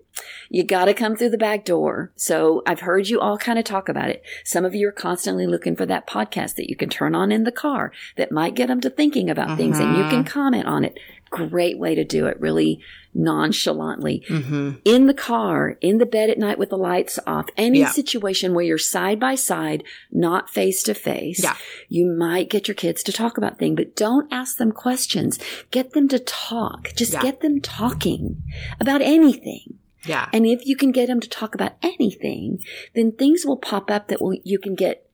You 0.52 0.64
got 0.64 0.84
to 0.84 0.92
come 0.92 1.16
through 1.16 1.30
the 1.30 1.38
back 1.38 1.64
door. 1.64 2.12
So 2.14 2.62
I've 2.66 2.80
heard 2.80 3.08
you 3.08 3.18
all 3.18 3.38
kind 3.38 3.58
of 3.58 3.64
talk 3.64 3.88
about 3.88 4.10
it. 4.10 4.22
Some 4.44 4.66
of 4.66 4.74
you 4.74 4.86
are 4.86 4.92
constantly 4.92 5.46
looking 5.46 5.74
for 5.74 5.86
that 5.86 6.06
podcast 6.06 6.56
that 6.56 6.68
you 6.68 6.76
can 6.76 6.90
turn 6.90 7.14
on 7.14 7.32
in 7.32 7.44
the 7.44 7.50
car 7.50 7.90
that 8.16 8.30
might 8.30 8.54
get 8.54 8.66
them 8.68 8.82
to 8.82 8.90
thinking 8.90 9.30
about 9.30 9.56
things 9.56 9.78
and 9.78 9.96
you 9.96 10.02
can 10.04 10.24
mm-hmm. 10.24 10.40
comment 10.40 10.66
on 10.66 10.84
it. 10.84 10.98
Great 11.30 11.78
way 11.78 11.94
to 11.94 12.04
do 12.04 12.26
it. 12.26 12.38
Really 12.38 12.82
nonchalantly 13.14 14.22
mm-hmm. 14.28 14.72
in 14.84 15.06
the 15.06 15.14
car, 15.14 15.78
in 15.80 15.96
the 15.96 16.04
bed 16.04 16.28
at 16.28 16.38
night 16.38 16.58
with 16.58 16.68
the 16.68 16.76
lights 16.76 17.18
off, 17.26 17.48
any 17.56 17.80
yeah. 17.80 17.90
situation 17.90 18.52
where 18.52 18.64
you're 18.64 18.76
side 18.76 19.18
by 19.18 19.34
side, 19.34 19.82
not 20.10 20.50
face 20.50 20.82
to 20.82 20.92
face. 20.92 21.40
You 21.88 22.04
might 22.04 22.50
get 22.50 22.68
your 22.68 22.74
kids 22.74 23.02
to 23.04 23.12
talk 23.12 23.38
about 23.38 23.58
things, 23.58 23.76
but 23.76 23.96
don't 23.96 24.30
ask 24.30 24.58
them 24.58 24.72
questions. 24.72 25.38
Get 25.70 25.94
them 25.94 26.08
to 26.08 26.18
talk. 26.18 26.92
Just 26.94 27.14
yeah. 27.14 27.22
get 27.22 27.40
them 27.40 27.62
talking 27.62 28.42
about 28.78 29.00
anything. 29.00 29.78
Yeah. 30.04 30.28
And 30.32 30.46
if 30.46 30.66
you 30.66 30.76
can 30.76 30.92
get 30.92 31.06
them 31.06 31.20
to 31.20 31.28
talk 31.28 31.54
about 31.54 31.72
anything, 31.82 32.58
then 32.94 33.12
things 33.12 33.44
will 33.44 33.56
pop 33.56 33.90
up 33.90 34.08
that 34.08 34.20
will, 34.20 34.36
you 34.44 34.58
can 34.58 34.74
get 34.74 35.08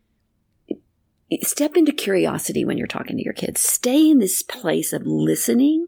step 1.42 1.76
into 1.76 1.92
curiosity 1.92 2.64
when 2.64 2.78
you're 2.78 2.86
talking 2.86 3.16
to 3.16 3.24
your 3.24 3.34
kids. 3.34 3.60
Stay 3.60 4.10
in 4.10 4.18
this 4.18 4.42
place 4.42 4.92
of 4.92 5.06
listening 5.06 5.86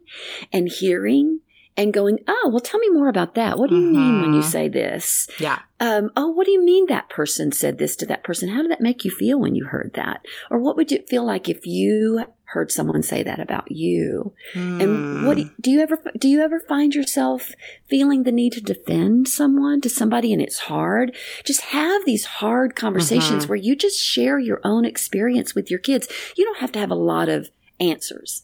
and 0.53 0.69
hearing 0.69 1.39
and 1.77 1.93
going, 1.93 2.19
Oh, 2.27 2.49
well, 2.51 2.59
tell 2.59 2.79
me 2.79 2.89
more 2.89 3.07
about 3.07 3.35
that. 3.35 3.57
What 3.57 3.69
do 3.69 3.75
you 3.75 3.87
mm-hmm. 3.87 3.97
mean 3.97 4.21
when 4.21 4.33
you 4.33 4.41
mm-hmm. 4.41 4.49
say 4.49 4.67
this? 4.67 5.27
Yeah. 5.39 5.59
Um, 5.79 6.11
oh, 6.15 6.27
what 6.27 6.45
do 6.45 6.51
you 6.51 6.63
mean 6.63 6.85
that 6.87 7.09
person 7.09 7.51
said 7.51 7.77
this 7.77 7.95
to 7.97 8.05
that 8.07 8.23
person? 8.23 8.49
How 8.49 8.61
did 8.61 8.71
that 8.71 8.81
make 8.81 9.03
you 9.03 9.11
feel 9.11 9.39
when 9.39 9.55
you 9.55 9.65
heard 9.65 9.91
that? 9.95 10.21
Or 10.49 10.59
what 10.59 10.75
would 10.75 10.91
it 10.91 11.09
feel 11.09 11.25
like 11.25 11.49
if 11.49 11.65
you 11.65 12.25
heard 12.51 12.71
someone 12.71 13.01
say 13.01 13.23
that 13.23 13.39
about 13.39 13.71
you. 13.71 14.33
Mm. 14.53 14.83
And 14.83 15.25
what 15.25 15.35
do 15.35 15.43
you, 15.43 15.47
hmm. 15.47 15.61
do 15.61 15.71
you 15.71 15.79
ever 15.79 16.03
do 16.17 16.27
you 16.27 16.41
ever 16.41 16.59
find 16.59 16.93
yourself 16.93 17.51
feeling 17.87 18.23
the 18.23 18.31
need 18.31 18.53
to 18.53 18.61
defend 18.61 19.29
someone 19.29 19.79
to 19.81 19.89
somebody 19.89 20.33
and 20.33 20.41
it's 20.41 20.59
hard? 20.59 21.15
Just 21.45 21.61
have 21.61 22.05
these 22.05 22.25
hard 22.25 22.75
conversations 22.75 23.43
mm-hmm. 23.43 23.49
where 23.49 23.55
you 23.55 23.75
just 23.75 23.99
share 23.99 24.37
your 24.37 24.59
own 24.63 24.83
experience 24.83 25.55
with 25.55 25.71
your 25.71 25.79
kids. 25.79 26.07
You 26.35 26.43
don't 26.43 26.59
have 26.59 26.71
to 26.73 26.79
have 26.79 26.91
a 26.91 26.95
lot 26.95 27.29
of 27.29 27.49
answers. 27.79 28.43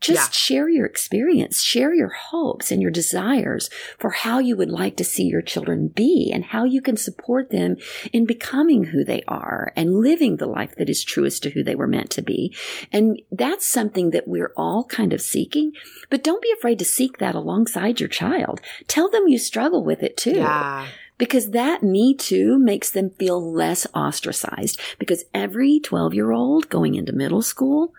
Just 0.00 0.28
yeah. 0.32 0.56
share 0.56 0.68
your 0.68 0.86
experience, 0.86 1.62
share 1.62 1.94
your 1.94 2.08
hopes 2.08 2.70
and 2.70 2.80
your 2.80 2.90
desires 2.90 3.68
for 3.98 4.10
how 4.10 4.38
you 4.38 4.56
would 4.56 4.70
like 4.70 4.96
to 4.96 5.04
see 5.04 5.24
your 5.24 5.42
children 5.42 5.88
be 5.88 6.30
and 6.32 6.44
how 6.44 6.64
you 6.64 6.80
can 6.80 6.96
support 6.96 7.50
them 7.50 7.76
in 8.12 8.24
becoming 8.24 8.84
who 8.84 9.04
they 9.04 9.22
are 9.28 9.72
and 9.76 10.00
living 10.00 10.36
the 10.36 10.46
life 10.46 10.74
that 10.76 10.88
is 10.88 11.04
truest 11.04 11.42
to 11.42 11.50
who 11.50 11.62
they 11.62 11.74
were 11.74 11.86
meant 11.86 12.10
to 12.10 12.22
be. 12.22 12.54
And 12.92 13.20
that's 13.30 13.66
something 13.66 14.10
that 14.10 14.26
we're 14.26 14.52
all 14.56 14.84
kind 14.84 15.12
of 15.12 15.20
seeking, 15.20 15.72
but 16.08 16.24
don't 16.24 16.42
be 16.42 16.52
afraid 16.56 16.78
to 16.78 16.84
seek 16.84 17.18
that 17.18 17.34
alongside 17.34 18.00
your 18.00 18.08
child. 18.08 18.60
Tell 18.88 19.10
them 19.10 19.28
you 19.28 19.38
struggle 19.38 19.84
with 19.84 20.02
it 20.02 20.16
too. 20.16 20.36
Yeah 20.36 20.86
because 21.20 21.50
that 21.50 21.82
me 21.82 22.14
too 22.14 22.58
makes 22.58 22.90
them 22.90 23.10
feel 23.10 23.52
less 23.52 23.86
ostracized 23.94 24.80
because 24.98 25.24
every 25.34 25.78
12 25.78 26.14
year 26.14 26.32
old 26.32 26.70
going 26.70 26.94
into 26.94 27.12
middle 27.12 27.42
school 27.42 27.92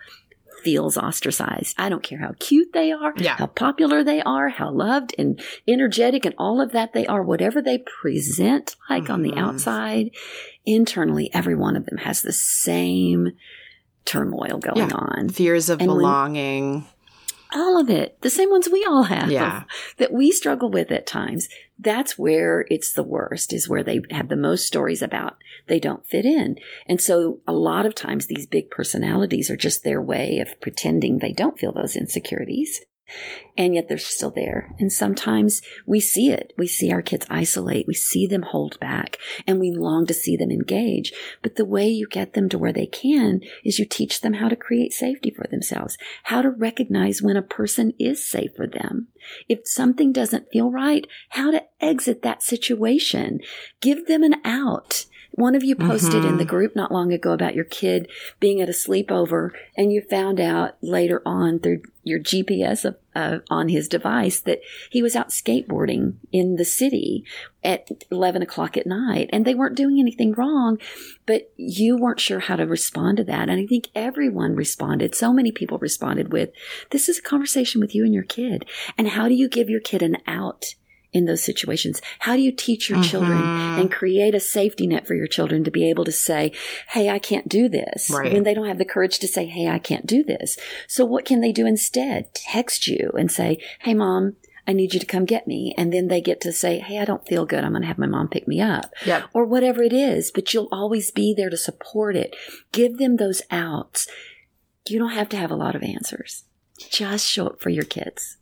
feels 0.63 0.97
ostracized. 0.97 1.76
I 1.78 1.89
don't 1.89 2.04
care 2.04 2.19
how 2.19 2.34
cute 2.39 2.74
they 2.74 2.91
are, 2.91 3.13
yeah. 3.17 3.36
how 3.38 3.47
popular 3.47 4.04
they 4.04 4.21
are, 4.21 4.50
how 4.50 4.71
loved 4.71 5.13
and 5.17 5.41
energetic 5.67 6.26
and 6.26 6.36
all 6.38 6.62
of 6.62 6.71
that 6.71 6.93
they 6.93 7.06
are, 7.06 7.24
whatever 7.24 7.62
they 7.62 7.80
present 7.80 8.76
like 8.89 9.04
mm-hmm. 9.04 9.13
on 9.13 9.21
the 9.21 9.32
mm-hmm. 9.32 9.39
outside, 9.39 10.12
internally, 10.65 11.30
every 11.34 11.56
one 11.56 11.76
of 11.76 11.86
them 11.86 11.97
has 12.00 12.21
the 12.21 12.34
same 12.34 13.32
turmoil 14.06 14.58
going 14.60 14.89
yeah. 14.89 14.95
on. 14.95 15.30
Fears 15.30 15.69
of 15.69 15.80
and 15.80 15.88
belonging. 15.88 16.74
When, 16.74 16.86
all 17.54 17.80
of 17.80 17.89
it, 17.89 18.21
the 18.21 18.30
same 18.30 18.50
ones 18.50 18.69
we 18.71 18.86
all 18.86 19.04
have 19.04 19.30
yeah. 19.30 19.63
that 19.97 20.13
we 20.13 20.32
struggle 20.32 20.69
with 20.69 20.91
at 20.91 21.06
times. 21.06 21.50
That's 21.84 22.17
where 22.17 22.65
it's 22.70 22.94
the 22.94 23.04
worst 23.04 23.52
is 23.52 23.67
where 23.67 23.84
they 23.84 24.02
have 24.12 24.30
the 24.30 24.36
most 24.36 24.67
stories 24.67 25.02
about 25.02 25.38
they 25.67 25.80
don't 25.80 26.06
fit 26.06 26.26
in. 26.26 26.58
And 26.88 27.02
so 27.02 27.39
a 27.48 27.54
lot 27.54 27.88
of 27.88 27.96
times 27.96 28.28
these 28.28 28.46
big 28.46 28.70
personalities 28.70 29.50
are 29.50 29.58
just 29.58 29.84
their 29.84 30.02
way 30.02 30.39
of 30.39 30.62
pretending 30.62 31.17
they 31.17 31.34
don't 31.34 31.58
feel 31.58 31.72
those 31.72 31.96
insecurities 31.96 32.82
and 33.58 33.76
yet 33.76 33.88
they're 33.88 33.97
still 33.97 34.32
there. 34.32 34.74
And 34.80 34.91
sometimes 34.91 35.62
we 35.86 36.00
see 36.00 36.32
it. 36.32 36.54
We 36.58 36.67
see 36.67 36.91
our 36.91 37.02
kids 37.02 37.26
isolate. 37.30 37.88
We 37.88 37.93
see 37.93 38.26
them 38.28 38.43
hold 38.43 38.80
back 38.80 39.17
and 39.45 39.60
we 39.60 39.71
long 39.71 40.06
to 40.08 40.13
see 40.13 40.36
them 40.38 40.52
engage. 40.52 41.13
But 41.41 41.56
the 41.56 41.65
way 41.65 41.88
you 41.89 42.08
get 42.08 42.34
them 42.34 42.50
to 42.50 42.58
where 42.58 42.74
they 42.74 42.88
can 42.88 43.41
is 43.63 43.80
you 43.80 43.86
teach 43.86 44.21
them 44.21 44.34
how 44.34 44.50
to 44.50 44.56
create 44.56 44.93
safety 44.93 45.32
for 45.32 45.47
themselves, 45.50 45.97
how 46.24 46.41
to 46.41 46.50
recognize 46.50 47.21
when 47.21 47.38
a 47.38 47.41
person 47.41 47.93
is 48.00 48.28
safe 48.28 48.52
for 48.56 48.67
them. 48.67 49.08
If 49.47 49.60
something 49.65 50.12
doesn't 50.12 50.52
feel 50.52 50.71
right, 50.71 51.06
how 51.30 51.52
to 51.52 51.63
exit 51.80 52.21
that 52.21 52.43
situation. 52.43 53.39
Give 53.82 54.08
them 54.08 54.24
an 54.24 54.36
out. 54.43 55.06
One 55.32 55.56
of 55.56 55.63
you 55.63 55.76
posted 55.76 56.22
mm-hmm. 56.22 56.28
in 56.28 56.38
the 56.38 56.44
mm-hmm. 56.44 56.50
group 56.50 56.76
not 56.76 56.91
long 56.91 57.13
ago 57.13 57.32
about 57.32 57.56
your 57.56 57.65
kid 57.65 58.10
being 58.39 58.60
at 58.60 58.67
a 58.67 58.74
sleepover 58.74 59.52
and 59.78 59.91
you 59.91 60.02
found 60.02 60.41
out 60.41 60.76
later 60.82 61.22
on 61.26 61.60
through 61.60 61.84
your 62.04 62.20
GPS 62.20 62.84
of, 62.84 62.98
uh, 63.15 63.39
on 63.50 63.70
his 63.70 63.88
device 63.88 64.41
that 64.41 64.60
he 64.89 65.02
was 65.02 65.15
out 65.15 65.30
skateboarding 65.30 66.15
in 66.34 66.56
the 66.58 66.65
city 66.65 67.24
at 67.63 67.89
11 68.12 68.41
o'clock 68.41 68.76
at 68.76 68.88
night 68.88 69.30
and 69.32 69.46
they 69.46 69.56
weren't 69.56 69.78
doing 69.78 70.00
anything 70.00 70.34
wrong, 70.34 70.78
but 71.26 71.52
you 71.56 71.96
weren't 71.96 72.20
sure 72.20 72.39
how 72.39 72.58
to 72.58 72.65
respond 72.65 73.17
to 73.17 73.24
that. 73.24 73.50
And 73.50 73.62
I 73.62 73.65
think 73.65 73.88
everyone 73.96 74.56
responded. 74.56 75.15
So 75.15 75.32
many 75.32 75.52
people 75.52 75.78
responded 75.78 76.34
with, 76.34 76.50
this 76.89 77.08
is 77.08 77.20
a 77.20 77.24
conversation 77.24 77.80
with 77.80 77.96
you 77.96 78.04
and 78.04 78.13
your 78.13 78.24
kid. 78.24 78.65
And 78.98 79.10
how 79.10 79.30
do 79.30 79.34
you 79.34 79.48
give 79.48 79.70
your 79.70 79.82
kid 79.82 80.02
an 80.02 80.17
out? 80.28 80.76
In 81.13 81.26
those 81.26 81.43
situations? 81.43 82.02
How 82.19 82.36
do 82.36 82.41
you 82.41 82.52
teach 82.52 82.89
your 82.89 83.00
mm-hmm. 83.00 83.10
children 83.10 83.41
and 83.41 83.91
create 83.91 84.36
a 84.36 84.39
safety 84.39 84.88
net 84.88 85.08
for 85.08 85.15
your 85.15 85.28
children 85.28 85.63
to 85.63 85.71
be 85.71 85.89
able 85.89 86.06
to 86.06 86.12
say, 86.12 86.52
Hey, 86.89 87.10
I 87.10 87.19
can't 87.19 87.47
do 87.47 87.69
this 87.69 88.10
right. 88.10 88.32
when 88.32 88.43
they 88.43 88.54
don't 88.54 88.67
have 88.67 88.78
the 88.78 88.86
courage 88.86 89.19
to 89.19 89.28
say, 89.28 89.45
Hey, 89.45 89.67
I 89.67 89.80
can't 89.80 90.06
do 90.06 90.24
this. 90.24 90.58
So 90.88 91.06
what 91.06 91.26
can 91.26 91.41
they 91.41 91.52
do 91.52 91.65
instead? 91.65 92.34
Text 92.34 92.88
you 92.88 93.12
and 93.17 93.32
say, 93.32 93.58
Hey, 93.80 93.93
mom, 93.93 94.36
I 94.67 94.74
need 94.74 94.93
you 94.93 95.00
to 95.00 95.06
come 95.06 95.26
get 95.26 95.47
me. 95.47 95.74
And 95.78 95.91
then 95.91 96.08
they 96.08 96.21
get 96.21 96.39
to 96.41 96.54
say, 96.54 96.80
Hey, 96.80 97.00
I 97.00 97.06
don't 97.06 97.28
feel 97.28 97.45
good. 97.45 97.63
I'm 97.63 97.71
going 97.71 97.82
to 97.82 97.88
have 97.88 97.97
my 97.97 98.08
mom 98.08 98.30
pick 98.30 98.47
me 98.47 98.62
up 98.62 98.93
yep. 99.06 99.30
or 99.34 99.45
whatever 99.45 99.84
it 99.84 99.93
is, 99.93 100.32
but 100.32 100.54
you'll 100.54 100.69
always 100.71 101.12
be 101.12 101.34
there 101.36 101.50
to 101.50 101.58
support 101.58 102.15
it. 102.15 102.36
Give 102.71 102.97
them 102.97 103.17
those 103.17 103.41
outs. 103.52 104.08
You 104.88 105.00
don't 105.00 105.12
have 105.12 105.30
to 105.30 105.38
have 105.38 105.52
a 105.52 105.56
lot 105.56 105.76
of 105.76 105.84
answers. 105.84 106.43
Just 106.89 107.28
show 107.28 107.47
up 107.47 107.62
for 107.62 107.69
your 107.69 107.84
kids. 107.84 108.38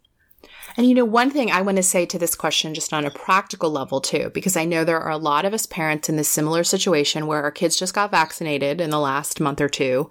And 0.79 0.87
you 0.87 0.95
know, 0.95 1.03
one 1.03 1.29
thing 1.29 1.51
I 1.51 1.61
want 1.61 1.75
to 1.75 1.83
say 1.83 2.05
to 2.05 2.17
this 2.17 2.35
question, 2.35 2.73
just 2.73 2.93
on 2.93 3.03
a 3.03 3.11
practical 3.11 3.69
level 3.69 3.99
too, 3.99 4.31
because 4.33 4.55
I 4.55 4.63
know 4.63 4.85
there 4.85 5.01
are 5.01 5.11
a 5.11 5.17
lot 5.17 5.43
of 5.43 5.53
us 5.53 5.65
parents 5.65 6.07
in 6.07 6.15
this 6.15 6.29
similar 6.29 6.63
situation 6.63 7.27
where 7.27 7.43
our 7.43 7.51
kids 7.51 7.75
just 7.75 7.93
got 7.93 8.11
vaccinated 8.11 8.79
in 8.79 8.89
the 8.89 8.97
last 8.97 9.41
month 9.41 9.59
or 9.59 9.67
two. 9.67 10.09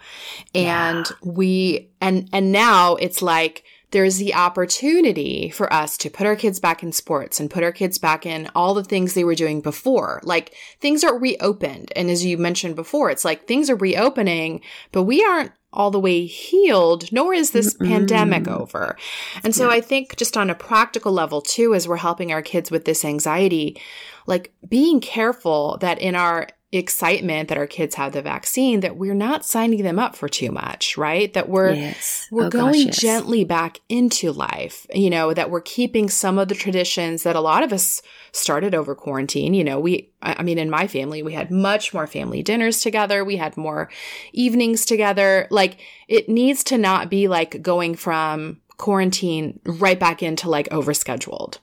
And 0.54 1.06
yeah. 1.06 1.14
we, 1.22 1.88
and, 2.02 2.28
and 2.34 2.52
now 2.52 2.96
it's 2.96 3.22
like, 3.22 3.64
there's 3.90 4.18
the 4.18 4.34
opportunity 4.34 5.48
for 5.50 5.72
us 5.72 5.96
to 5.98 6.10
put 6.10 6.26
our 6.26 6.36
kids 6.36 6.60
back 6.60 6.82
in 6.82 6.92
sports 6.92 7.40
and 7.40 7.50
put 7.50 7.62
our 7.62 7.72
kids 7.72 7.98
back 7.98 8.26
in 8.26 8.50
all 8.54 8.74
the 8.74 8.84
things 8.84 9.14
they 9.14 9.24
were 9.24 9.34
doing 9.34 9.60
before. 9.60 10.20
Like 10.24 10.54
things 10.80 11.02
are 11.04 11.18
reopened. 11.18 11.92
And 11.96 12.10
as 12.10 12.24
you 12.24 12.36
mentioned 12.36 12.76
before, 12.76 13.10
it's 13.10 13.24
like 13.24 13.46
things 13.46 13.70
are 13.70 13.76
reopening, 13.76 14.60
but 14.92 15.04
we 15.04 15.24
aren't 15.24 15.52
all 15.72 15.90
the 15.90 16.00
way 16.00 16.24
healed, 16.26 17.10
nor 17.12 17.34
is 17.34 17.50
this 17.50 17.74
mm 17.74 17.88
pandemic 17.88 18.48
over. 18.48 18.96
And 19.42 19.54
so 19.54 19.68
yeah. 19.68 19.76
I 19.76 19.80
think 19.80 20.16
just 20.16 20.36
on 20.36 20.50
a 20.50 20.54
practical 20.54 21.12
level 21.12 21.40
too, 21.40 21.74
as 21.74 21.88
we're 21.88 21.96
helping 21.96 22.32
our 22.32 22.42
kids 22.42 22.70
with 22.70 22.84
this 22.84 23.04
anxiety, 23.04 23.80
like 24.26 24.52
being 24.68 25.00
careful 25.00 25.78
that 25.80 25.98
in 26.00 26.14
our 26.14 26.48
excitement 26.70 27.48
that 27.48 27.56
our 27.56 27.66
kids 27.66 27.94
have 27.94 28.12
the 28.12 28.20
vaccine 28.20 28.80
that 28.80 28.96
we're 28.96 29.14
not 29.14 29.42
signing 29.42 29.82
them 29.82 29.98
up 29.98 30.14
for 30.14 30.28
too 30.28 30.50
much 30.50 30.98
right? 30.98 31.32
That 31.32 31.48
we're 31.48 31.72
yes. 31.72 32.28
we're 32.30 32.46
oh, 32.46 32.50
going 32.50 32.72
gosh, 32.72 32.84
yes. 32.86 33.00
gently 33.00 33.44
back 33.44 33.80
into 33.88 34.32
life 34.32 34.86
you 34.92 35.08
know 35.08 35.32
that 35.32 35.50
we're 35.50 35.62
keeping 35.62 36.10
some 36.10 36.38
of 36.38 36.48
the 36.48 36.54
traditions 36.54 37.22
that 37.22 37.36
a 37.36 37.40
lot 37.40 37.62
of 37.62 37.72
us 37.72 38.02
started 38.32 38.74
over 38.74 38.94
quarantine. 38.94 39.54
You 39.54 39.64
know 39.64 39.80
we 39.80 40.10
i 40.20 40.42
mean 40.42 40.58
in 40.58 40.68
my 40.68 40.86
family 40.86 41.22
we 41.22 41.32
had 41.32 41.50
much 41.50 41.94
more 41.94 42.06
family 42.06 42.42
dinners 42.42 42.82
together. 42.82 43.24
We 43.24 43.36
had 43.36 43.56
more 43.56 43.88
evenings 44.34 44.84
together. 44.84 45.48
Like 45.50 45.78
it 46.06 46.28
needs 46.28 46.62
to 46.64 46.76
not 46.76 47.08
be 47.08 47.28
like 47.28 47.62
going 47.62 47.94
from 47.94 48.60
quarantine 48.76 49.58
right 49.64 49.98
back 49.98 50.22
into 50.22 50.50
like 50.50 50.68
overscheduled 50.68 51.58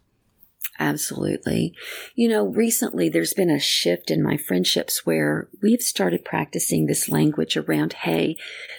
Absolutely. 0.78 1.74
You 2.16 2.28
know, 2.28 2.46
recently 2.46 3.08
there's 3.08 3.34
been 3.34 3.50
a 3.50 3.60
shift 3.60 4.12
in 4.12 4.22
my 4.22 4.36
friendships 4.36 5.06
where 5.06 5.48
we've 5.62 5.82
started 5.82 6.26
practicing 6.26 6.86
this 6.86 7.10
language 7.10 7.56
around, 7.56 7.94
hey, 7.94 8.36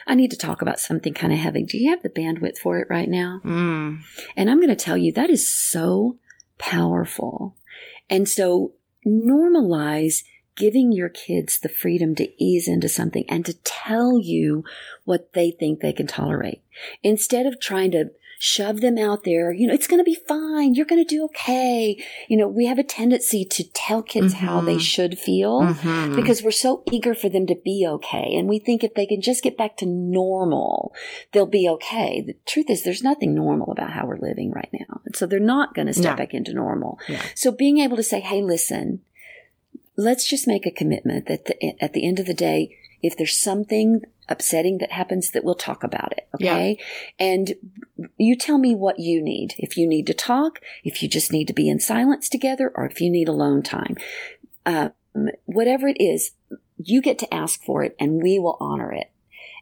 I 0.07 0.15
need 0.15 0.31
to 0.33 0.37
talk 0.37 0.61
about 0.61 0.79
something 0.79 1.15
kind 1.15 1.33
of 1.33 1.39
heavy. 1.39 1.65
Do 1.65 1.79
you 1.79 1.91
have 1.91 2.03
the 2.03 2.11
bandwidth 2.11 2.59
for 2.59 2.79
it 2.79 2.89
right 2.91 3.09
now? 3.09 3.41
Mm. 3.45 4.01
And 4.37 4.51
I'm 4.51 4.59
going 4.59 4.69
to 4.69 4.77
tell 4.77 4.99
you 4.99 5.13
that 5.13 5.31
is 5.31 5.51
so 5.51 6.19
powerful. 6.59 7.57
And 8.11 8.29
so 8.29 8.73
normalize 9.07 10.23
giving 10.57 10.93
your 10.93 11.09
kids 11.09 11.59
the 11.59 11.69
freedom 11.69 12.15
to 12.15 12.43
ease 12.43 12.67
into 12.67 12.89
something 12.89 13.25
and 13.29 13.45
to 13.45 13.55
tell 13.63 14.19
you 14.19 14.65
what 15.05 15.33
they 15.35 15.51
think 15.51 15.81
they 15.81 15.93
can 15.93 16.07
tolerate 16.07 16.63
instead 17.03 17.47
of 17.47 17.61
trying 17.61 17.91
to 17.91 18.11
shove 18.39 18.81
them 18.81 18.99
out 18.99 19.25
there. 19.25 19.53
You 19.53 19.67
know, 19.67 19.75
it's 19.75 19.87
going 19.87 20.01
to 20.01 20.05
be 20.05 20.19
fine. 20.29 20.75
You're 20.75 20.87
going 20.87 21.05
to 21.05 21.09
do 21.09 21.25
okay. 21.25 22.03
You 22.29 22.37
know, 22.37 22.49
we 22.49 22.67
have 22.67 22.79
a 22.79 22.85
tendency 22.85 23.45
to 23.45 23.65
tell 23.73 24.03
kids 24.03 24.35
mm-hmm. 24.35 24.47
how 24.47 24.61
they 24.61 24.73
mm-hmm. 24.73 24.81
should 24.81 25.19
feel 25.19 25.63
mm-hmm. 25.63 26.17
because 26.17 26.43
we're 26.43 26.51
so 26.51 26.83
eager 26.91 27.15
for 27.15 27.29
them 27.29 27.47
to 27.47 27.55
be 27.55 27.87
okay. 27.89 28.35
And 28.37 28.49
we 28.49 28.59
think 28.59 28.85
if 28.85 28.95
they 28.95 29.07
can 29.07 29.21
just 29.21 29.43
get 29.43 29.57
back 29.57 29.77
to 29.79 29.87
normal, 29.87 30.95
they'll 31.33 31.47
be 31.47 31.69
okay. 31.69 32.23
The 32.27 32.37
truth 32.47 32.69
is 32.69 32.83
there's 32.83 33.03
nothing 33.03 33.35
normal 33.35 33.73
about 33.73 33.93
how 33.93 34.07
we're 34.07 34.19
living 34.19 34.53
right 34.53 34.71
now. 34.73 35.01
And 35.05 35.17
so 35.17 35.27
they're 35.27 35.41
not 35.41 35.75
going 35.75 35.87
to 35.87 35.95
step 35.95 36.17
no. 36.17 36.17
back 36.17 36.35
into 36.35 36.53
normal. 36.53 36.99
Yeah. 37.09 37.23
So 37.35 37.51
being 37.51 37.79
able 37.79 37.97
to 37.97 38.03
say, 38.03 38.21
Hey, 38.21 38.43
listen, 38.43 39.01
let's 39.97 40.29
just 40.29 40.47
make 40.47 40.67
a 40.67 40.71
commitment 40.71 41.27
that 41.27 41.47
the, 41.47 41.83
at 41.83 41.93
the 41.93 42.07
end 42.07 42.21
of 42.21 42.27
the 42.27 42.35
day, 42.35 42.77
if 43.03 43.17
there's 43.17 43.39
something 43.39 44.03
upsetting 44.29 44.79
that 44.79 44.93
happens 44.93 45.31
that 45.31 45.45
we'll 45.45 45.55
talk 45.55 45.85
about 45.85 46.13
it. 46.13 46.29
Okay. 46.35 46.79
Yeah. 46.79 46.85
And 47.27 47.55
you 48.19 48.37
tell 48.37 48.59
me 48.59 48.75
what 48.75 48.99
you 48.99 49.23
need. 49.23 49.55
If 49.59 49.77
you 49.77 49.87
need 49.87 50.07
to 50.09 50.15
talk, 50.15 50.61
if 50.85 51.03
you 51.03 51.09
just 51.09 51.33
need 51.33 51.47
to 51.49 51.55
be 51.55 51.69
in 51.69 51.81
silence 51.81 52.29
together, 52.29 52.73
or 52.75 52.87
if 52.87 53.01
you 53.01 53.11
need 53.11 53.29
alone 53.29 53.63
time, 53.63 53.97
uh, 54.65 54.91
whatever 55.45 55.89
it 55.89 55.97
is, 56.01 56.33
you 56.77 57.01
get 57.01 57.19
to 57.21 57.35
ask 57.35 57.63
for 57.63 57.83
it 57.83 57.97
and 57.99 58.23
we 58.23 58.39
will 58.39 58.57
honor 58.61 58.93
it. 58.93 59.11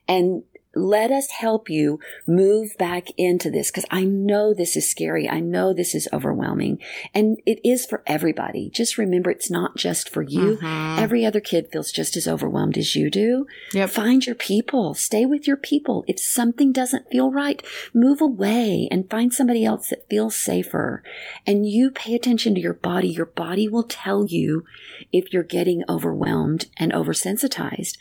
And 0.09 0.42
let 0.74 1.10
us 1.10 1.30
help 1.30 1.68
you 1.70 2.00
move 2.26 2.76
back 2.78 3.08
into 3.16 3.50
this 3.50 3.70
because 3.70 3.87
I 3.90 4.04
know 4.04 4.54
this 4.54 4.76
is 4.76 4.90
scary. 4.90 5.28
I 5.28 5.40
know 5.40 5.72
this 5.72 5.94
is 5.94 6.08
overwhelming 6.12 6.78
and 7.12 7.40
it 7.46 7.60
is 7.64 7.87
for 7.87 8.02
everybody. 8.06 8.70
Just 8.70 8.98
remember 8.98 9.30
it's 9.30 9.50
not 9.50 9.76
just 9.76 10.08
for 10.08 10.22
you. 10.22 10.56
Mm-hmm. 10.56 10.98
Every 10.98 11.24
other 11.24 11.40
kid 11.40 11.68
feels 11.72 11.92
just 11.92 12.16
as 12.16 12.28
overwhelmed 12.28 12.78
as 12.78 12.94
you 12.96 13.10
do. 13.10 13.46
Yep. 13.72 13.90
Find 13.90 14.26
your 14.26 14.34
people. 14.34 14.94
Stay 14.94 15.26
with 15.26 15.46
your 15.46 15.56
people. 15.56 16.04
If 16.06 16.20
something 16.20 16.72
doesn't 16.72 17.10
feel 17.10 17.30
right, 17.30 17.62
move 17.92 18.20
away 18.20 18.88
and 18.90 19.10
find 19.10 19.32
somebody 19.32 19.64
else 19.64 19.88
that 19.90 20.08
feels 20.08 20.37
safer. 20.37 21.02
And 21.46 21.66
you 21.68 21.90
pay 21.90 22.14
attention 22.14 22.54
to 22.54 22.60
your 22.60 22.74
body. 22.74 23.08
Your 23.08 23.26
body 23.26 23.68
will 23.68 23.84
tell 23.84 24.26
you 24.26 24.64
if 25.12 25.32
you're 25.32 25.42
getting 25.42 25.82
overwhelmed 25.88 26.66
and 26.76 26.92
oversensitized. 26.92 27.98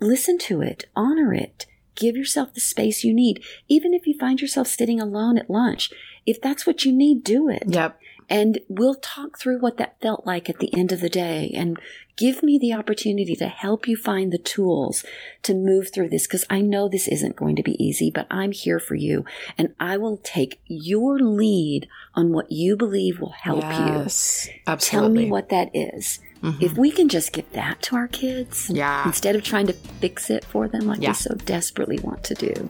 Listen 0.00 0.38
to 0.38 0.60
it. 0.60 0.86
Honor 0.96 1.32
it 1.32 1.66
Give 1.94 2.16
yourself 2.16 2.54
the 2.54 2.60
space 2.60 3.04
you 3.04 3.14
need. 3.14 3.42
Even 3.68 3.94
if 3.94 4.06
you 4.06 4.18
find 4.18 4.40
yourself 4.40 4.66
sitting 4.66 5.00
alone 5.00 5.38
at 5.38 5.50
lunch, 5.50 5.90
if 6.26 6.40
that's 6.40 6.66
what 6.66 6.84
you 6.84 6.92
need, 6.92 7.22
do 7.22 7.48
it. 7.48 7.64
Yep. 7.66 8.00
And 8.28 8.60
we'll 8.68 8.94
talk 8.94 9.38
through 9.38 9.58
what 9.58 9.76
that 9.78 10.00
felt 10.00 10.26
like 10.26 10.48
at 10.48 10.58
the 10.58 10.72
end 10.74 10.92
of 10.92 11.00
the 11.00 11.08
day 11.08 11.50
and 11.54 11.78
give 12.16 12.42
me 12.42 12.58
the 12.58 12.72
opportunity 12.72 13.34
to 13.36 13.48
help 13.48 13.88
you 13.88 13.96
find 13.96 14.32
the 14.32 14.38
tools 14.38 15.04
to 15.42 15.54
move 15.54 15.92
through 15.92 16.08
this 16.08 16.26
because 16.26 16.46
I 16.48 16.60
know 16.60 16.88
this 16.88 17.08
isn't 17.08 17.36
going 17.36 17.56
to 17.56 17.62
be 17.62 17.82
easy, 17.84 18.10
but 18.10 18.26
I'm 18.30 18.52
here 18.52 18.78
for 18.78 18.94
you 18.94 19.24
and 19.58 19.74
I 19.80 19.96
will 19.96 20.18
take 20.18 20.60
your 20.66 21.18
lead 21.18 21.88
on 22.14 22.32
what 22.32 22.50
you 22.52 22.76
believe 22.76 23.20
will 23.20 23.30
help 23.30 23.62
yes, 23.62 24.46
you. 24.46 24.60
Absolutely. 24.66 25.08
Tell 25.08 25.24
me 25.24 25.30
what 25.30 25.48
that 25.48 25.70
is. 25.74 26.20
Mm-hmm. 26.42 26.62
If 26.62 26.76
we 26.76 26.90
can 26.90 27.08
just 27.08 27.32
give 27.32 27.50
that 27.52 27.80
to 27.82 27.96
our 27.96 28.08
kids, 28.08 28.70
yeah. 28.70 29.06
instead 29.06 29.34
of 29.34 29.42
trying 29.42 29.66
to 29.66 29.72
fix 29.72 30.28
it 30.30 30.44
for 30.44 30.68
them 30.68 30.86
like 30.86 31.00
yeah. 31.00 31.10
we 31.10 31.14
so 31.14 31.34
desperately 31.34 31.98
want 32.00 32.22
to 32.24 32.34
do, 32.34 32.68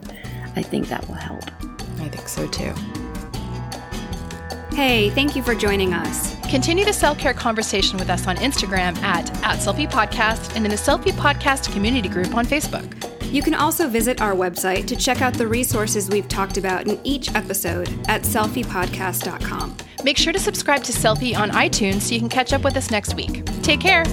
I 0.57 0.63
think 0.63 0.89
that 0.89 1.07
will 1.09 1.17
help. 1.17 1.45
I 1.99 2.09
think 2.09 2.29
so 2.29 2.47
too. 2.47 2.73
Hey, 4.75 5.11
thank 5.11 5.37
you 5.37 5.43
for 5.43 5.55
joining 5.55 5.95
us. 5.95 6.35
Continue 6.51 6.85
the 6.85 6.93
self 6.93 7.17
care 7.17 7.33
conversation 7.33 7.97
with 7.97 8.11
us 8.11 8.27
on 8.27 8.37
Instagram 8.39 8.97
at, 9.05 9.31
at 9.45 9.61
Selfie 9.61 9.89
Podcast 9.89 10.57
and 10.57 10.65
in 10.65 10.71
the 10.71 10.77
Selfie 10.77 11.13
Podcast 11.13 11.73
community 11.73 12.09
group 12.09 12.35
on 12.35 12.45
Facebook. 12.45 12.93
You 13.33 13.41
can 13.41 13.55
also 13.55 13.89
visit 13.89 14.21
our 14.21 14.33
website 14.33 14.89
to 14.89 14.97
check 14.97 15.23
out 15.23 15.35
the 15.35 15.47
resources 15.47 16.11
we've 16.11 16.29
talked 16.29 16.57
about 16.57 16.89
in 16.89 17.01
each 17.05 17.33
episode 17.37 17.89
at 18.09 18.23
selfiepodcast.com. 18.23 19.77
Make 20.03 20.19
sure 20.19 20.33
to 20.33 20.41
subscribe 20.41 20.83
to 20.83 20.93
Selfie 20.93 21.37
on 21.37 21.51
iTunes 21.51 22.03
so 22.03 22.15
you 22.15 22.21
can 22.21 22.29
catch 22.29 22.53
up 22.53 22.65
with 22.65 22.77
us 22.77 22.91
next 22.91 23.15
week. 23.15 23.45
Take 23.63 23.81
care. 23.81 24.05